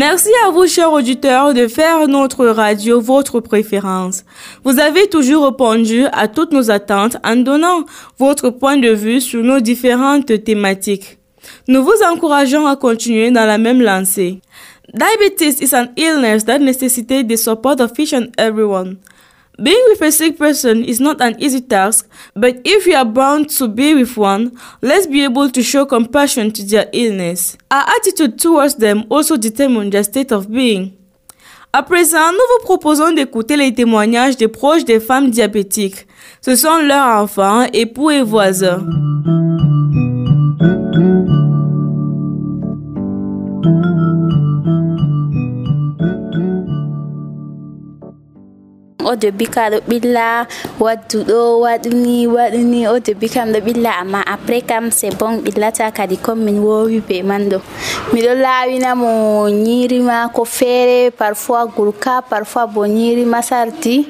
[0.04, 4.24] Merci à vous, chers auditeurs, de faire notre radio votre préférence.
[4.64, 7.84] Vous avez toujours répondu à toutes nos attentes en donnant
[8.18, 11.18] votre point de vue sur nos différentes thématiques.
[11.68, 14.40] Nous vous encourageons à continuer dans la même lancée.
[14.92, 18.96] Diabetes is an illness that necessitates the support of each and everyone.
[19.62, 23.48] Being with a sick person is not an easy task, but if you are bound
[23.59, 27.57] to be with one, let's be able to show compassion to their illness.
[27.70, 30.94] Our attitude towards them also determines their state of being.
[31.72, 36.09] À présent, nous vous proposons d'écouter les témoignages des proches des femmes diabétiques.
[36.40, 38.85] Ce sont leurs enfants, époux et voisins.
[49.12, 50.46] o debbi ka ɗo ɓilla
[50.81, 53.90] waddu ɗo waɗuni waɗuni o debbi kam ɗo ɓilla.
[54.01, 57.59] Amma après kam c'est bon ɓillata kadi comme min wowi be man ɗo.
[58.12, 64.07] Miɗo lawinamo nyiri mako feere parfois gurka parfois bo nyiri masardi.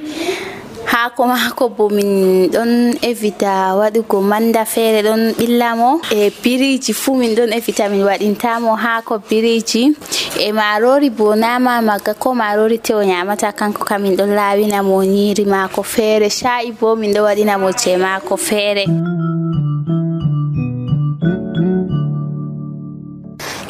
[0.93, 2.73] haako maako bo min ɗon
[3.11, 9.19] evita waɗugo manda feere ɗon ɓillamo e biriji fuu min ɗon evita min waɗintamo haako
[9.29, 9.97] biriji.
[10.39, 15.45] E marori bo nama magga ko marori tewo nyamata kanko kam min ɗon lawinamo nyiri
[15.45, 16.29] maako feere.
[16.29, 18.85] Sha'i bo min ɗo waɗinamo je maako feere.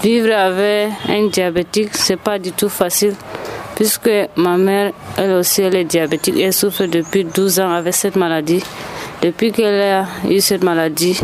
[0.03, 3.15] Vivre avec un diabétique, c'est pas du tout facile.
[3.83, 6.37] Puisque ma mère, elle aussi, elle est diabétique.
[6.39, 8.63] Elle souffre depuis 12 ans avec cette maladie.
[9.21, 11.19] Depuis qu'elle a eu cette maladie,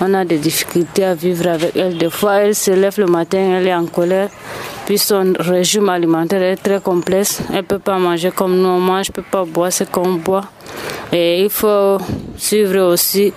[0.00, 1.98] on a des difficultés à vivre avec elle.
[1.98, 4.28] Des fois, elle se lève le matin, elle est en colère.
[4.86, 7.42] Puis son régime alimentaire est très complexe.
[7.50, 9.82] Elle ne peut pas manger comme nous on mange, elle ne peut pas boire ce
[9.82, 10.44] qu'on boit.
[11.10, 11.98] Et il faut
[12.36, 13.32] suivre aussi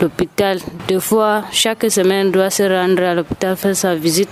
[0.00, 0.58] l'hôpital.
[0.88, 4.28] Deux fois, chaque semaine, doit se rendre à l'hôpital faire sa visite.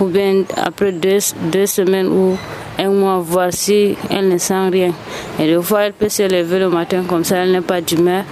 [0.00, 1.18] Ou bien après deux,
[1.52, 2.36] deux semaines ou
[2.78, 4.92] un mois, voir si elle ne sent rien.
[5.38, 8.24] Et des fois, elle peut se lever le matin comme ça, elle n'est pas d'humeur.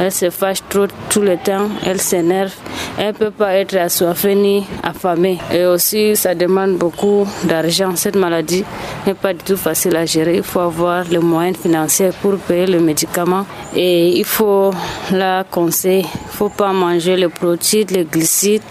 [0.00, 2.54] Elle se fâche trop tout le temps, elle s'énerve.
[2.98, 5.38] Elle ne peut pas être assoiffée ni affamée.
[5.52, 7.96] Et aussi, ça demande beaucoup d'argent.
[7.96, 8.64] Cette maladie
[9.06, 10.36] n'est pas du tout facile à gérer.
[10.36, 13.46] Il faut avoir les moyens financiers pour payer le médicament.
[13.74, 14.70] Et il faut
[15.10, 16.00] la conseiller.
[16.00, 18.62] Il ne faut pas manger les protéines, les glucides.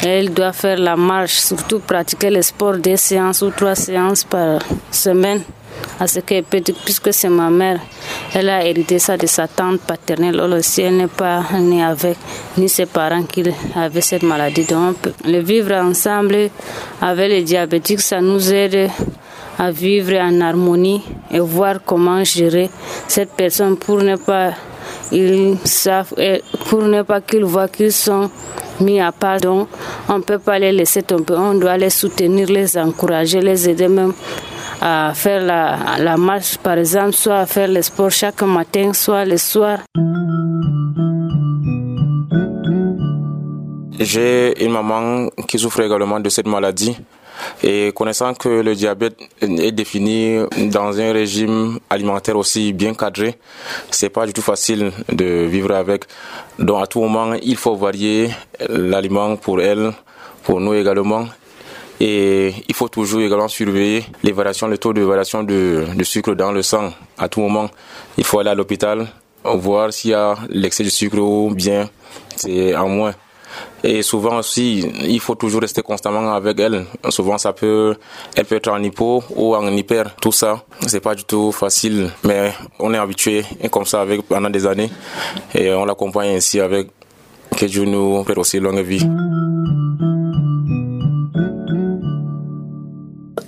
[0.00, 4.60] Elle doit faire la marche, surtout pratiquer le sport deux séances ou trois séances par
[4.90, 5.42] semaine.
[6.00, 6.42] À ce dire,
[6.84, 7.80] puisque c'est ma mère,
[8.32, 10.40] elle a hérité ça de sa tante paternelle.
[10.42, 12.16] Elle aussi, elle n'est pas née avec,
[12.56, 13.42] ni ses parents qui
[13.74, 14.64] avaient cette maladie.
[14.64, 16.50] Donc, le vivre ensemble
[17.00, 18.90] avec les diabétiques, ça nous aide
[19.58, 22.70] à vivre en harmonie et voir comment gérer
[23.08, 24.52] cette personne pour ne pas
[25.10, 26.14] ils savent,
[26.68, 28.30] pour ne pas qu'ils voient qu'ils sont
[28.80, 29.40] mis à part.
[29.40, 29.68] Donc,
[30.08, 31.34] on ne peut pas les laisser tomber.
[31.34, 34.12] On doit les soutenir, les encourager, les aider même
[34.80, 39.24] à faire la, la marche, par exemple, soit à faire le sport chaque matin, soit
[39.24, 39.78] le soir.
[43.98, 46.96] J'ai une maman qui souffre également de cette maladie.
[47.62, 53.38] Et connaissant que le diabète est défini dans un régime alimentaire aussi bien cadré,
[53.90, 56.04] c'est pas du tout facile de vivre avec.
[56.58, 58.30] Donc à tout moment, il faut varier
[58.68, 59.92] l'aliment pour elle,
[60.42, 61.26] pour nous également.
[62.00, 66.34] Et il faut toujours également surveiller les variations, le taux de variation de, de sucre
[66.34, 66.92] dans le sang.
[67.16, 67.68] À tout moment,
[68.16, 69.08] il faut aller à l'hôpital,
[69.44, 71.88] voir s'il y a l'excès de sucre ou bien
[72.36, 73.14] c'est en moins.
[73.82, 76.84] Et souvent aussi, il faut toujours rester constamment avec elle.
[77.10, 77.96] Souvent, ça peut,
[78.34, 80.14] elle peut être en hypo ou en hyper.
[80.16, 84.50] Tout ça, c'est pas du tout facile, mais on est habitué comme ça avec pendant
[84.50, 84.90] des années
[85.54, 86.88] et on l'accompagne ainsi avec
[87.56, 89.06] que Dieu nous fait aussi longue vie.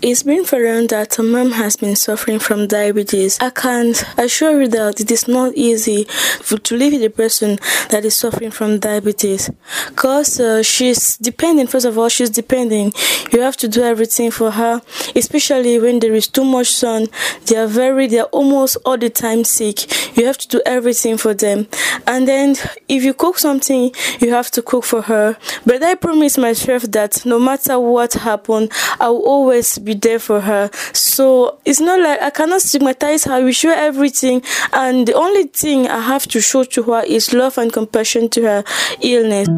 [0.02, 3.38] It's been found that a mom has been suffering from diabetes.
[3.38, 7.58] I can't assure you that it is not easy to live with a person
[7.90, 9.50] that is suffering from diabetes
[9.88, 11.68] because uh, she's dependent.
[11.68, 12.96] First of all, she's dependent.
[13.30, 14.80] You have to do everything for her,
[15.14, 17.08] especially when there is too much sun.
[17.44, 20.16] They are very, they are almost all the time sick.
[20.16, 21.68] You have to do everything for them.
[22.06, 22.56] And then
[22.88, 25.36] if you cook something, you have to cook for her.
[25.66, 30.40] But I promise myself that no matter what happens, I will always be there for
[30.40, 30.70] her.
[30.92, 33.42] So it's not like I cannot stigmatize her.
[33.44, 37.58] We show everything, and the only thing I have to show to her is love
[37.58, 38.64] and compassion to her
[39.00, 39.48] illness.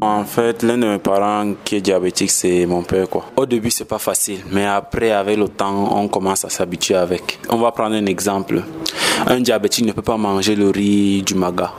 [0.00, 3.08] En fait, l'un de mes parents qui est diabétique, c'est mon père.
[3.08, 3.24] Quoi.
[3.36, 7.38] Au début, c'est pas facile, mais après, avec le temps, on commence à s'habituer avec.
[7.48, 8.62] On va prendre un exemple.
[9.26, 11.72] Un diabétique ne peut pas manger le riz du maga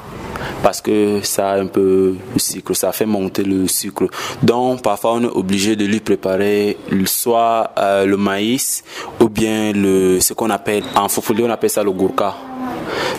[0.63, 4.07] parce que ça un peu sucre, ça fait monter le sucre.
[4.43, 8.83] Donc parfois on est obligé de lui préparer soit euh, le maïs
[9.21, 12.35] ou bien le ce qu'on appelle en fofoli on appelle ça le gourka.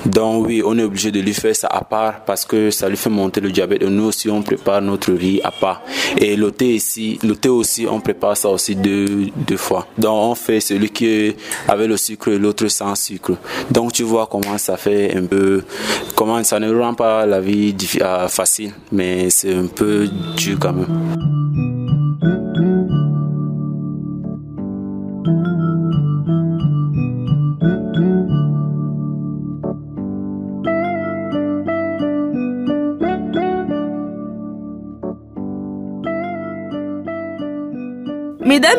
[0.06, 2.96] Donc oui, on est obligé de lui faire ça à part parce que ça lui
[2.96, 3.82] fait monter le diabète.
[3.82, 5.82] Et nous aussi, on prépare notre riz à part.
[6.16, 9.86] Et le thé ici, le thé aussi, on prépare ça aussi deux, deux fois.
[9.98, 11.36] Donc on fait celui qui est
[11.68, 13.32] avec le sucre et l'autre sans sucre.
[13.70, 15.62] Donc tu vois comment ça fait un peu,
[16.14, 17.74] comment ça ne rend pas la vie
[18.28, 21.45] facile, mais c'est un peu dur quand même.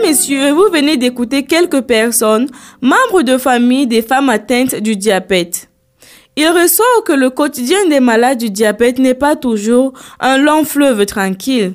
[0.08, 2.48] Messieurs, vous venez d'écouter quelques personnes,
[2.80, 5.70] membres de famille des femmes atteintes du diabète.
[6.38, 9.92] Il ressort que le quotidien des malades du diabète n'est pas toujours
[10.22, 11.74] un long fleuve tranquille.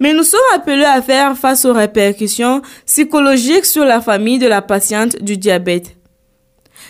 [0.00, 4.60] Mais nous sommes appelés à faire face aux répercussions psychologiques sur la famille de la
[4.60, 5.94] patiente du diabète.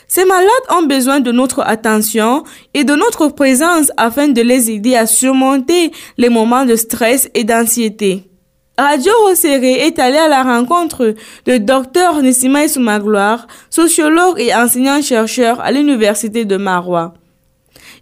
[0.09, 4.97] Ces malades ont besoin de notre attention et de notre présence afin de les aider
[4.97, 8.31] à surmonter les moments de stress et d'anxiété.
[8.77, 11.15] Radio Rosséré est allé à la rencontre
[11.47, 17.15] de Dr Nessima Soumagloire, sociologue et enseignant-chercheur à l'Université de Marois.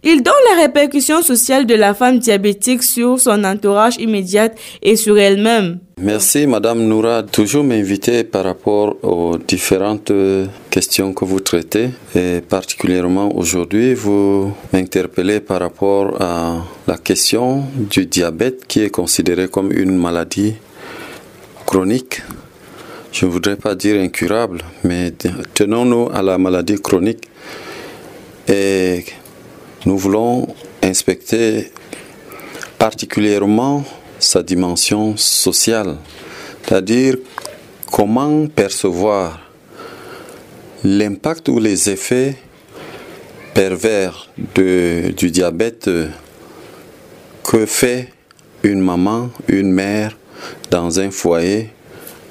[0.05, 4.49] Il donne les répercussions sociales de la femme diabétique sur son entourage immédiat
[4.81, 5.79] et sur elle-même.
[5.97, 10.11] Merci Madame Noura, toujours m'inviter par rapport aux différentes
[10.69, 18.05] questions que vous traitez et particulièrement aujourd'hui vous m'interpellez par rapport à la question du
[18.05, 20.55] diabète qui est considéré comme une maladie
[21.65, 22.23] chronique.
[23.13, 25.13] Je ne voudrais pas dire incurable, mais
[25.53, 27.23] tenons-nous à la maladie chronique
[28.49, 29.05] et
[29.85, 30.47] nous voulons
[30.81, 31.71] inspecter
[32.77, 33.83] particulièrement
[34.19, 35.97] sa dimension sociale,
[36.63, 37.17] c'est-à-dire
[37.91, 39.39] comment percevoir
[40.83, 42.35] l'impact ou les effets
[43.53, 45.89] pervers du diabète
[47.43, 48.09] que fait
[48.63, 50.17] une maman, une mère
[50.71, 51.69] dans un foyer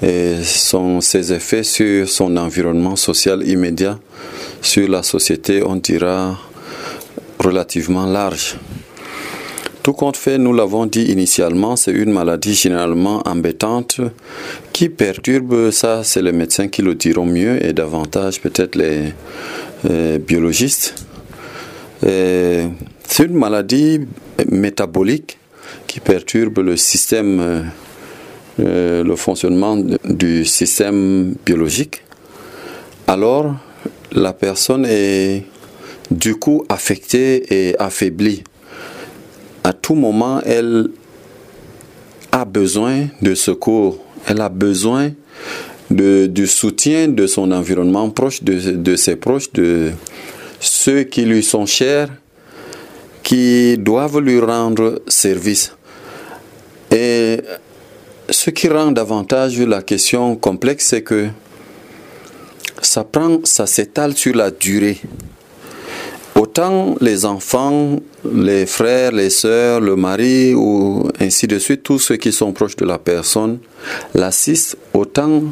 [0.03, 3.99] et son, ses effets sur son environnement social immédiat,
[4.61, 6.39] sur la société, on dira
[7.43, 8.57] relativement large.
[9.83, 14.01] Tout compte fait, nous l'avons dit initialement, c'est une maladie généralement embêtante
[14.73, 19.13] qui perturbe, ça c'est les médecins qui le diront mieux et davantage peut-être les
[19.91, 20.95] euh, biologistes.
[22.01, 24.01] C'est une maladie
[24.51, 25.39] métabolique
[25.87, 27.63] qui perturbe le système, euh,
[28.61, 32.03] euh, le fonctionnement du système biologique.
[33.07, 33.55] Alors,
[34.13, 35.45] la personne est
[36.11, 38.43] du coup affectée et affaiblie.
[39.65, 40.89] À tout moment, elle
[42.33, 45.13] a besoin de secours, elle a besoin
[45.91, 49.93] de, du soutien de son environnement proche, de, ses proches, de
[50.61, 52.09] ceux qui lui sont chers,
[53.23, 55.77] qui doivent lui rendre service.
[56.91, 57.41] Et
[58.29, 61.29] ce qui rend davantage la question complexe, c'est que
[62.81, 64.99] ça prend, ça s'étale sur la durée.
[66.35, 67.97] Autant les enfants,
[68.33, 72.77] les frères, les sœurs, le mari ou ainsi de suite, tous ceux qui sont proches
[72.77, 73.59] de la personne
[74.15, 75.43] l'assistent, autant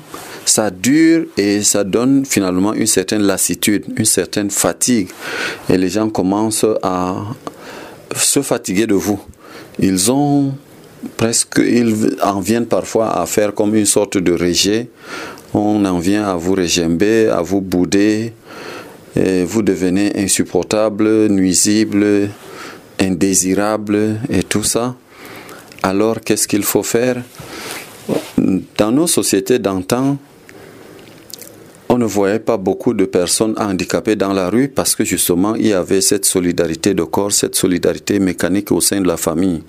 [0.47, 5.09] ça dure et ça donne finalement une certaine lassitude, une certaine fatigue.
[5.69, 7.15] Et les gens commencent à
[8.17, 9.21] se fatiguer de vous.
[9.79, 10.55] Ils ont
[11.17, 14.89] presque, ils en viennent parfois à faire comme une sorte de rejet.
[15.53, 18.33] On en vient à vous régimber, à vous bouder,
[19.17, 22.31] vous devenez insupportable, nuisible,
[22.99, 24.95] indésirable et tout ça.
[25.83, 27.23] Alors qu'est-ce qu'il faut faire?
[28.37, 30.19] Dans nos sociétés d'antan,
[31.89, 35.67] on ne voyait pas beaucoup de personnes handicapées dans la rue parce que justement il
[35.69, 39.63] y avait cette solidarité de corps, cette solidarité mécanique au sein de la famille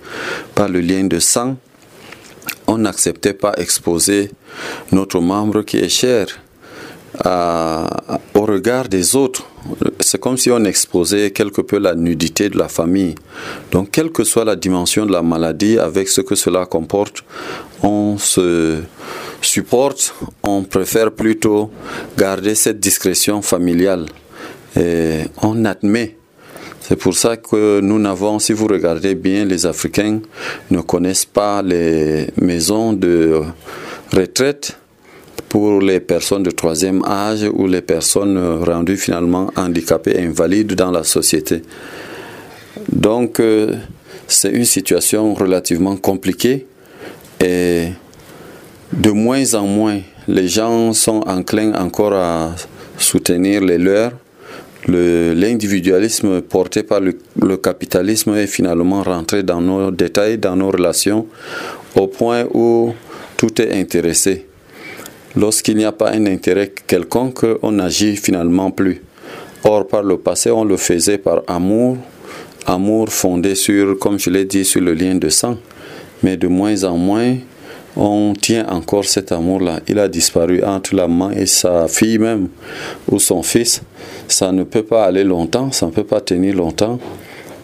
[0.53, 1.57] par le lien de sang.
[2.67, 4.29] On n'acceptait pas exposer
[4.91, 6.27] notre membre qui est cher
[7.25, 9.45] au regard des autres.
[9.99, 13.15] C'est comme si on exposait quelque peu la nudité de la famille.
[13.71, 17.23] Donc, quelle que soit la dimension de la maladie, avec ce que cela comporte,
[17.83, 18.79] on se
[19.41, 20.13] supporte,
[20.43, 21.71] on préfère plutôt
[22.17, 24.05] garder cette discrétion familiale.
[24.75, 26.17] Et on admet.
[26.79, 30.19] C'est pour ça que nous n'avons, si vous regardez bien, les Africains
[30.71, 33.41] ne connaissent pas les maisons de
[34.11, 34.77] retraite
[35.51, 40.91] pour les personnes de troisième âge ou les personnes rendues finalement handicapées et invalides dans
[40.91, 41.61] la société.
[42.89, 43.75] Donc, euh,
[44.29, 46.67] c'est une situation relativement compliquée
[47.43, 47.89] et
[48.93, 49.99] de moins en moins,
[50.29, 52.55] les gens sont enclins encore à
[52.97, 54.13] soutenir les leurs.
[54.87, 61.27] L'individualisme porté par le, le, capitalisme est finalement rentré dans nos détails, dans nos relations,
[61.97, 62.93] au point où
[63.35, 64.45] tout est intéressé.
[65.35, 69.01] Lorsqu'il n'y a pas un intérêt quelconque, on n'agit finalement plus.
[69.63, 71.97] Or, par le passé, on le faisait par amour,
[72.65, 75.57] amour fondé sur, comme je l'ai dit, sur le lien de sang.
[76.23, 77.35] Mais de moins en moins,
[77.95, 79.79] on tient encore cet amour-là.
[79.87, 82.49] Il a disparu entre la maman et sa fille même,
[83.09, 83.81] ou son fils.
[84.27, 86.99] Ça ne peut pas aller longtemps, ça ne peut pas tenir longtemps.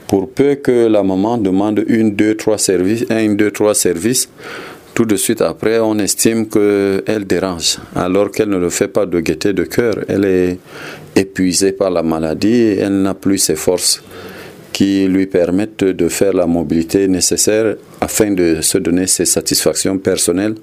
[0.08, 4.30] Pour peu que la maman demande une, deux, trois services, un, deux, trois services,
[4.98, 9.20] tout de suite après, on estime qu'elle dérange, alors qu'elle ne le fait pas de
[9.20, 9.94] gaieté de cœur.
[10.08, 10.58] Elle est
[11.16, 14.02] épuisée par la maladie elle n'a plus ses forces
[14.74, 20.56] qui lui permettent de faire la mobilité nécessaire afin de se donner ses satisfactions personnelles,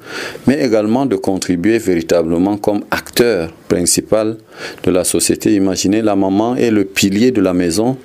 [0.49, 4.37] mais également de contribuer véritablement comme acteur principal
[4.83, 5.55] de la société.
[5.55, 7.97] Imaginez, la maman est le pilier de la maison.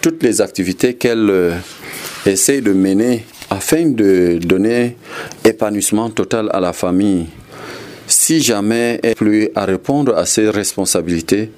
[0.00, 1.52] Toutes les activités qu'elle euh,
[2.26, 3.22] essaie de mener
[3.52, 4.96] afin de donner
[5.44, 7.26] épanouissement total à la famille.
[8.06, 11.50] Si jamais elle plus à répondre à ses responsabilités,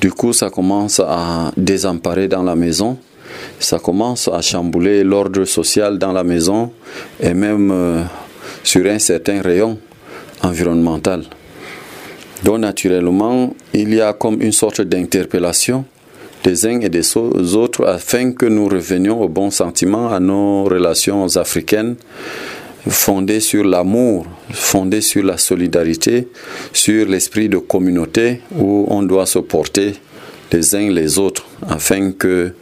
[0.00, 2.98] du coup ça commence à désemparer dans la maison,
[3.58, 6.72] ça commence à chambouler l'ordre social dans la maison
[7.20, 8.02] et même euh,
[8.64, 9.78] sur un certain rayon
[10.42, 11.22] environnemental.
[12.44, 15.84] Donc naturellement, il y a comme une sorte d'interpellation
[16.44, 21.36] des uns et des autres afin que nous revenions au bon sentiment à nos relations
[21.36, 21.96] africaines
[22.88, 26.28] fondées sur l'amour, fondées sur la solidarité,
[26.72, 29.94] sur l'esprit de communauté où on doit se porter
[30.52, 32.52] les uns les autres afin que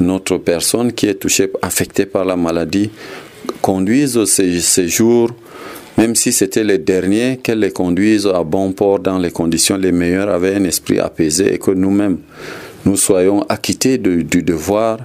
[0.00, 2.90] notre personne qui est touchée, affectée par la maladie,
[3.60, 5.30] conduise ces, jours
[5.98, 9.92] même si c'était les derniers, qu'elle les conduise à bon port dans les conditions les
[9.92, 12.18] meilleures, avec un esprit apaisé et que nous-mêmes,
[12.86, 14.98] nous soyons acquittés du devoir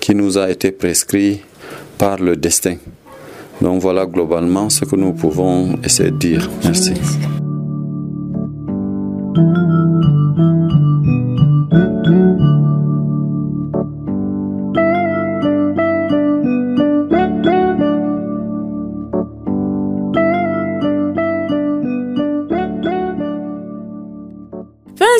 [0.00, 1.42] qui nous a été prescrit
[1.98, 2.76] par le destin.
[3.60, 6.50] Donc voilà globalement ce que nous pouvons essayer de dire.
[6.64, 6.94] Merci.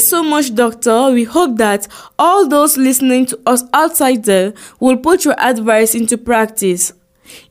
[0.00, 1.10] So much, Doctor.
[1.10, 1.88] We hope that
[2.18, 6.92] all those listening to us outside there will put your advice into practice.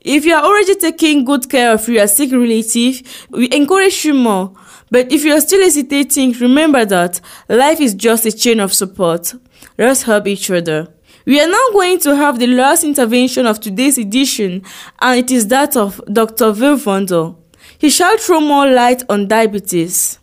[0.00, 4.52] If you are already taking good care of your sick relative, we encourage you more.
[4.90, 9.34] But if you are still hesitating, remember that life is just a chain of support.
[9.76, 10.88] Let's help each other.
[11.26, 14.62] We are now going to have the last intervention of today's edition,
[15.00, 16.52] and it is that of Dr.
[16.52, 17.36] Vilvondo.
[17.78, 20.20] He shall throw more light on diabetes.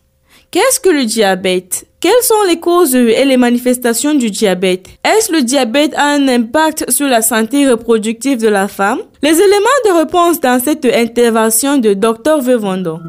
[0.50, 4.88] Qu'est-ce que le diabète Quelles sont les causes et les manifestations du diabète?
[5.06, 9.00] Est-ce le diabète a un impact sur la santé reproductive de la femme?
[9.22, 13.00] Les éléments de réponse dans cette intervention de Dr Vevondo.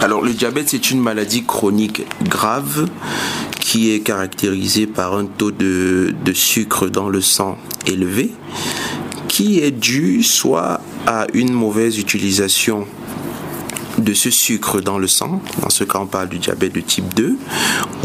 [0.00, 2.88] Alors le diabète c'est une maladie chronique grave
[3.58, 8.30] qui est caractérisée par un taux de, sucre dans le sang élevé
[9.26, 12.86] qui est dû soit à une mauvaise utilisation
[13.98, 17.14] de ce sucre dans le sang, dans ce cas on parle du diabète de type
[17.14, 17.36] 2,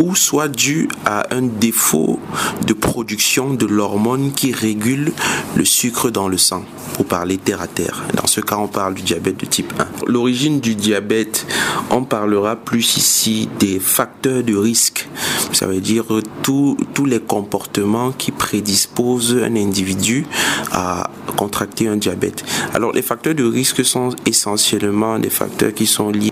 [0.01, 2.19] ou soit dû à un défaut
[2.65, 5.11] de production de l'hormone qui régule
[5.55, 6.63] le sucre dans le sang,
[6.95, 8.03] pour parler terre à terre.
[8.15, 10.07] Dans ce cas on parle du diabète de type 1.
[10.07, 11.45] L'origine du diabète,
[11.89, 15.07] on parlera plus ici des facteurs de risque.
[15.51, 16.05] Ça veut dire
[16.41, 20.25] tous les comportements qui prédisposent un individu
[20.71, 22.43] à contracter un diabète.
[22.73, 26.31] Alors les facteurs de risque sont essentiellement des facteurs qui sont liés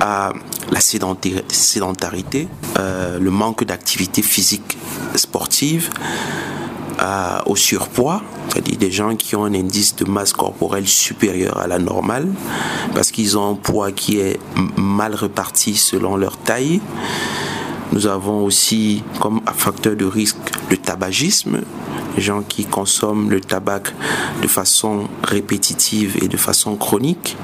[0.00, 0.32] à
[0.70, 4.78] la sédentarité, euh, le manque d'activité physique
[5.14, 5.90] sportive,
[7.00, 11.66] euh, au surpoids, c'est-à-dire des gens qui ont un indice de masse corporelle supérieur à
[11.66, 12.28] la normale,
[12.94, 14.38] parce qu'ils ont un poids qui est
[14.76, 16.80] mal reparti selon leur taille.
[17.92, 20.36] Nous avons aussi comme facteur de risque
[20.70, 21.60] le tabagisme,
[22.16, 23.82] les gens qui consomment le tabac
[24.40, 27.36] de façon répétitive et de façon chronique.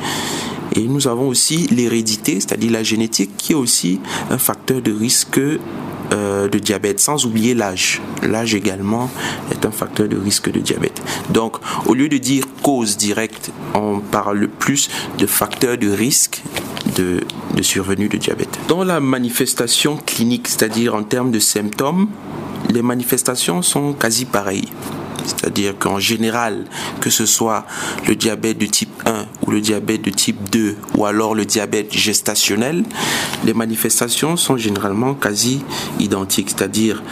[0.74, 4.00] Et nous avons aussi l'hérédité, c'est-à-dire la génétique, qui est aussi
[4.30, 5.40] un facteur de risque
[6.10, 8.00] euh, de diabète, sans oublier l'âge.
[8.22, 9.10] L'âge également
[9.52, 11.02] est un facteur de risque de diabète.
[11.30, 11.56] Donc,
[11.86, 14.88] au lieu de dire cause directe, on parle plus
[15.18, 16.42] de facteur de risque
[16.96, 17.20] de,
[17.54, 18.58] de survenue de diabète.
[18.68, 22.08] Dans la manifestation clinique, c'est-à-dire en termes de symptômes,
[22.70, 24.68] les manifestations sont quasi pareilles.
[25.28, 26.64] C'est-à-dire qu'en général,
[27.00, 27.66] que ce soit
[28.06, 31.92] le diabète de type 1 ou le diabète de type 2 ou alors le diabète
[31.92, 32.84] gestationnel,
[33.44, 35.62] les manifestations sont généralement quasi
[36.00, 36.50] identiques.
[36.50, 37.02] C'est-à-dire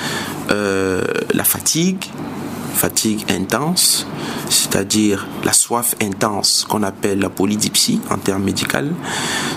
[0.50, 1.02] euh,
[1.34, 2.04] la fatigue,
[2.76, 4.06] fatigue intense,
[4.48, 8.66] c'est-à-dire la soif intense qu'on appelle la polydipsie en termes médicaux,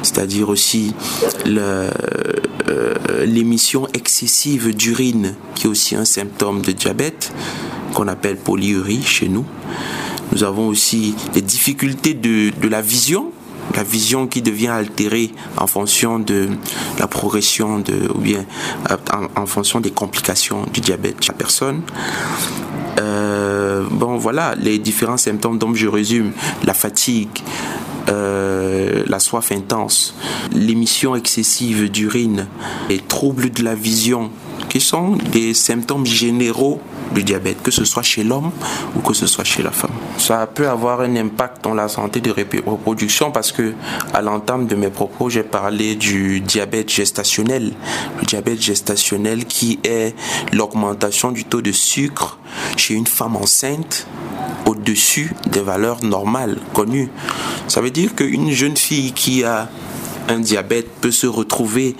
[0.01, 0.93] c'est-à-dire aussi
[1.45, 1.91] euh,
[3.25, 7.33] l'émission excessive d'urine qui est aussi un symptôme de diabète
[7.93, 9.45] qu'on appelle polyurie chez nous.
[10.31, 13.31] Nous avons aussi les difficultés de, la vision,
[13.75, 16.49] la vision qui devient altérée en fonction de
[16.99, 18.45] la progression ou bien
[19.35, 21.81] en, fonction des complications du diabète de la personne.
[23.89, 25.57] Bon, voilà les différents symptômes.
[25.57, 26.31] Donc, je résume
[26.65, 27.43] la fatigue,
[28.09, 30.15] euh, la soif intense,
[30.53, 32.47] l'émission excessive d'urine,
[32.89, 34.31] les troubles de la vision,
[34.69, 36.79] qui sont des symptômes généraux
[37.13, 38.51] du diabète, que ce soit chez l'homme
[38.95, 39.91] ou que ce soit chez la femme.
[40.17, 43.73] Ça peut avoir un impact dans la santé de reproduction parce que
[44.13, 47.73] à l'entame de mes propos, j'ai parlé du diabète gestationnel.
[48.19, 50.15] Le diabète gestationnel qui est
[50.53, 52.37] l'augmentation du taux de sucre
[52.77, 54.07] chez une femme enceinte
[54.65, 57.09] au-dessus des valeurs normales connues.
[57.67, 59.69] Ça veut dire qu'une jeune fille qui a
[60.29, 61.95] un diabète peut se retrouver,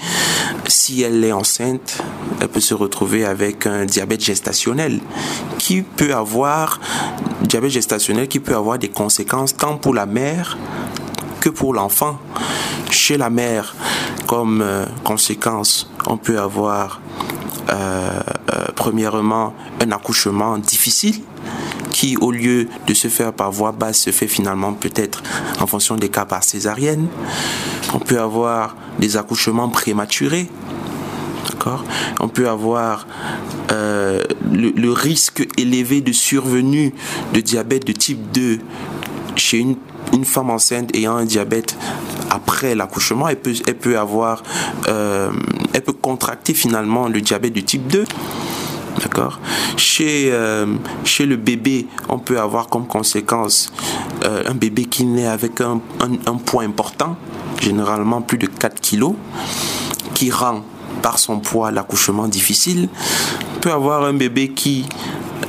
[0.68, 1.98] si elle est enceinte,
[2.40, 5.00] elle peut se retrouver avec un diabète gestationnel
[5.58, 6.80] qui peut avoir,
[7.42, 10.58] diabète gestationnel qui peut avoir des conséquences tant pour la mère
[11.42, 12.20] que pour l'enfant.
[12.92, 13.76] Chez la mère,
[14.28, 17.02] comme euh, conséquence, on peut avoir
[18.76, 21.22] premièrement un accouchement difficile
[21.92, 25.22] qui, au lieu de se faire par voie basse, se fait finalement peut-être
[25.60, 27.08] en fonction des cas par césarienne.
[27.94, 30.48] On peut avoir des accouchements prématurés.
[31.50, 31.84] D'accord?
[32.20, 33.08] On peut avoir
[33.72, 36.94] euh, le, risque élevé de survenue
[37.34, 38.60] de diabète de type 2
[39.36, 39.76] chez une,
[40.14, 41.76] une femme enceinte ayant un diabète
[42.30, 44.44] après l'accouchement, elle peut, avoir,
[44.88, 45.32] euh,
[45.74, 48.06] elle peut contracter finalement le diabète de type 2.
[49.02, 49.40] D'accord?
[49.78, 50.66] Chez, euh,
[51.04, 53.72] chez le bébé, on peut avoir comme conséquence
[54.26, 57.16] euh, un bébé qui naît avec un, un, poids important,
[57.62, 59.14] généralement plus de 4 kilos,
[60.14, 60.64] qui rend
[61.02, 62.90] par son poids l'accouchement difficile.
[63.56, 64.86] On peut avoir un bébé qui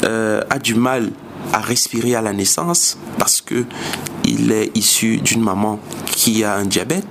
[0.03, 1.11] a du mal
[1.53, 3.65] à respirer à la naissance parce que
[4.31, 7.07] il est issu d'une maman qui a un diabète.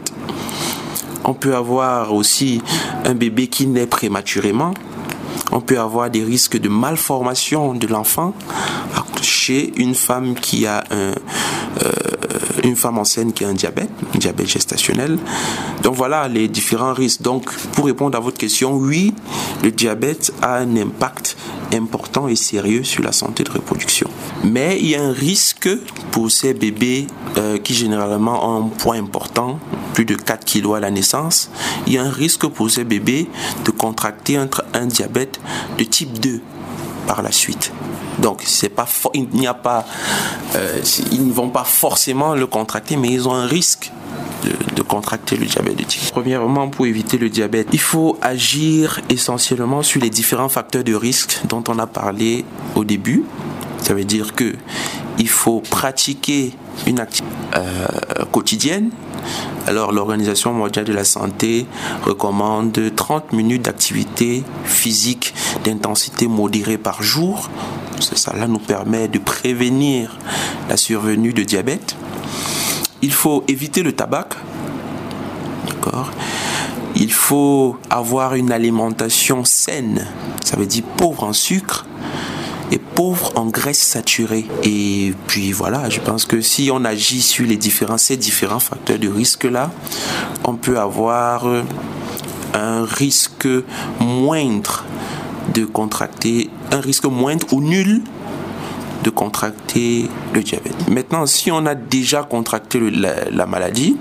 [1.26, 2.61] On peut avoir aussi
[3.05, 4.74] un bébé qui naît prématurément
[5.51, 8.34] on peut avoir des risques de malformation de l'enfant
[9.22, 11.13] chez une femme qui a euh,
[12.63, 15.17] une femme enceinte qui a un diabète, un diabète gestationnel.
[15.84, 17.22] Donc voilà les différents risques.
[17.22, 19.13] Donc pour répondre à votre question, oui,
[19.63, 21.36] le diabète a un impact
[21.74, 24.09] important et sérieux sur la santé de reproduction.
[24.43, 25.69] Mais il y a un risque
[26.11, 29.59] pour ces bébés euh, qui généralement ont un poids important,
[29.93, 31.49] plus de 4 kg à la naissance.
[31.87, 33.27] Il y a un risque pour ces bébés
[33.65, 35.39] de contracter un, diabète
[35.77, 36.41] de type 2
[37.07, 37.71] par la suite.
[38.19, 39.85] Donc, c'est pas, il n'y a pas,
[40.55, 40.79] euh,
[41.11, 43.91] ils ne vont pas forcément le contracter, mais ils ont un risque
[44.75, 46.01] de, contracter le diabète de type.
[46.11, 51.41] Premièrement, pour éviter le diabète, il faut agir essentiellement sur les différents facteurs de risque
[51.47, 52.43] dont on a parlé
[52.75, 53.23] au début.
[53.82, 54.55] Ça veut dire que
[55.17, 56.53] il faut pratiquer
[56.88, 58.89] une activité euh, quotidienne.
[59.67, 61.65] Alors l'Organisation mondiale de la santé
[62.03, 65.34] recommande 30 minutes d'activité physique
[65.65, 67.49] d'intensité modérée par jour.
[67.99, 70.17] Cela nous permet de prévenir
[70.69, 71.95] la survenue de diabète.
[73.01, 74.30] Il faut éviter le tabac.
[75.67, 76.11] D'accord?
[76.95, 80.07] Il faut avoir une alimentation saine,
[80.43, 81.86] ça veut dire pauvre en sucre
[82.72, 84.45] et pauvre en graisse saturée.
[84.63, 88.99] Et puis voilà, je pense que si on agit sur les différents, ces différents facteurs
[88.99, 89.72] de risque-là,
[90.43, 91.47] on peut avoir
[92.53, 93.47] un risque
[93.99, 94.86] moindre
[95.53, 98.01] de contracter, un risque moindre ou nul
[99.03, 100.89] de contracter le diabète.
[100.89, 103.97] Maintenant, si on a déjà contracté la, maladie,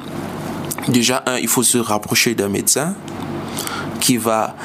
[0.88, 2.94] déjà, un, il faut se rapprocher d'un médecin
[4.00, 4.56] qui va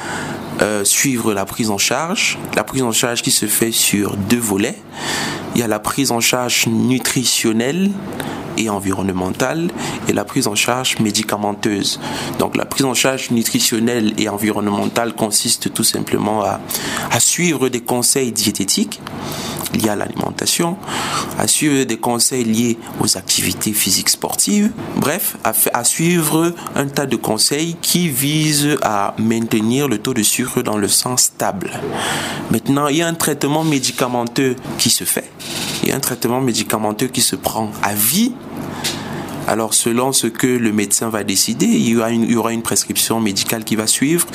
[0.62, 2.38] euh, suivre la prise en charge.
[2.54, 4.78] La prise en charge qui se fait sur deux volets.
[5.54, 7.90] Il y a la prise en charge nutritionnelle
[8.56, 9.70] et environnementale
[10.08, 12.00] et la prise en charge médicamenteuse.
[12.38, 16.60] Donc la prise en charge nutritionnelle et environnementale consiste tout simplement à,
[17.18, 19.00] suivre des conseils diététiques
[19.72, 20.76] liés à l'alimentation,
[21.38, 27.06] à suivre des conseils liés aux activités physiques sportives, bref, à, à, suivre un tas
[27.06, 31.70] de conseils qui visent à maintenir le taux de sucre dans le sang stable.
[32.50, 35.30] Maintenant, il y a un traitement médicamenteux qui se fait,
[35.82, 38.32] il y a un traitement médicamenteux qui se prend à vie
[39.46, 41.96] alors selon ce que le médecin va décider, il y,
[42.36, 44.26] aura une, prescription médicale qui va suivre,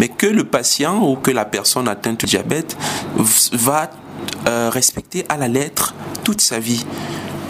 [0.00, 2.76] mais que le patient ou que la personne atteinte de diabète
[3.52, 3.90] va
[4.48, 5.94] euh, respecter à la lettre
[6.24, 6.84] toute sa vie.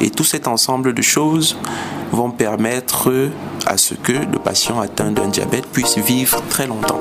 [0.01, 1.57] Et tout cet ensemble de choses
[2.13, 3.31] vont permettre
[3.67, 7.01] à ce que le patient atteint d'un diabète puisse vivre très longtemps.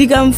[0.00, 0.32] digam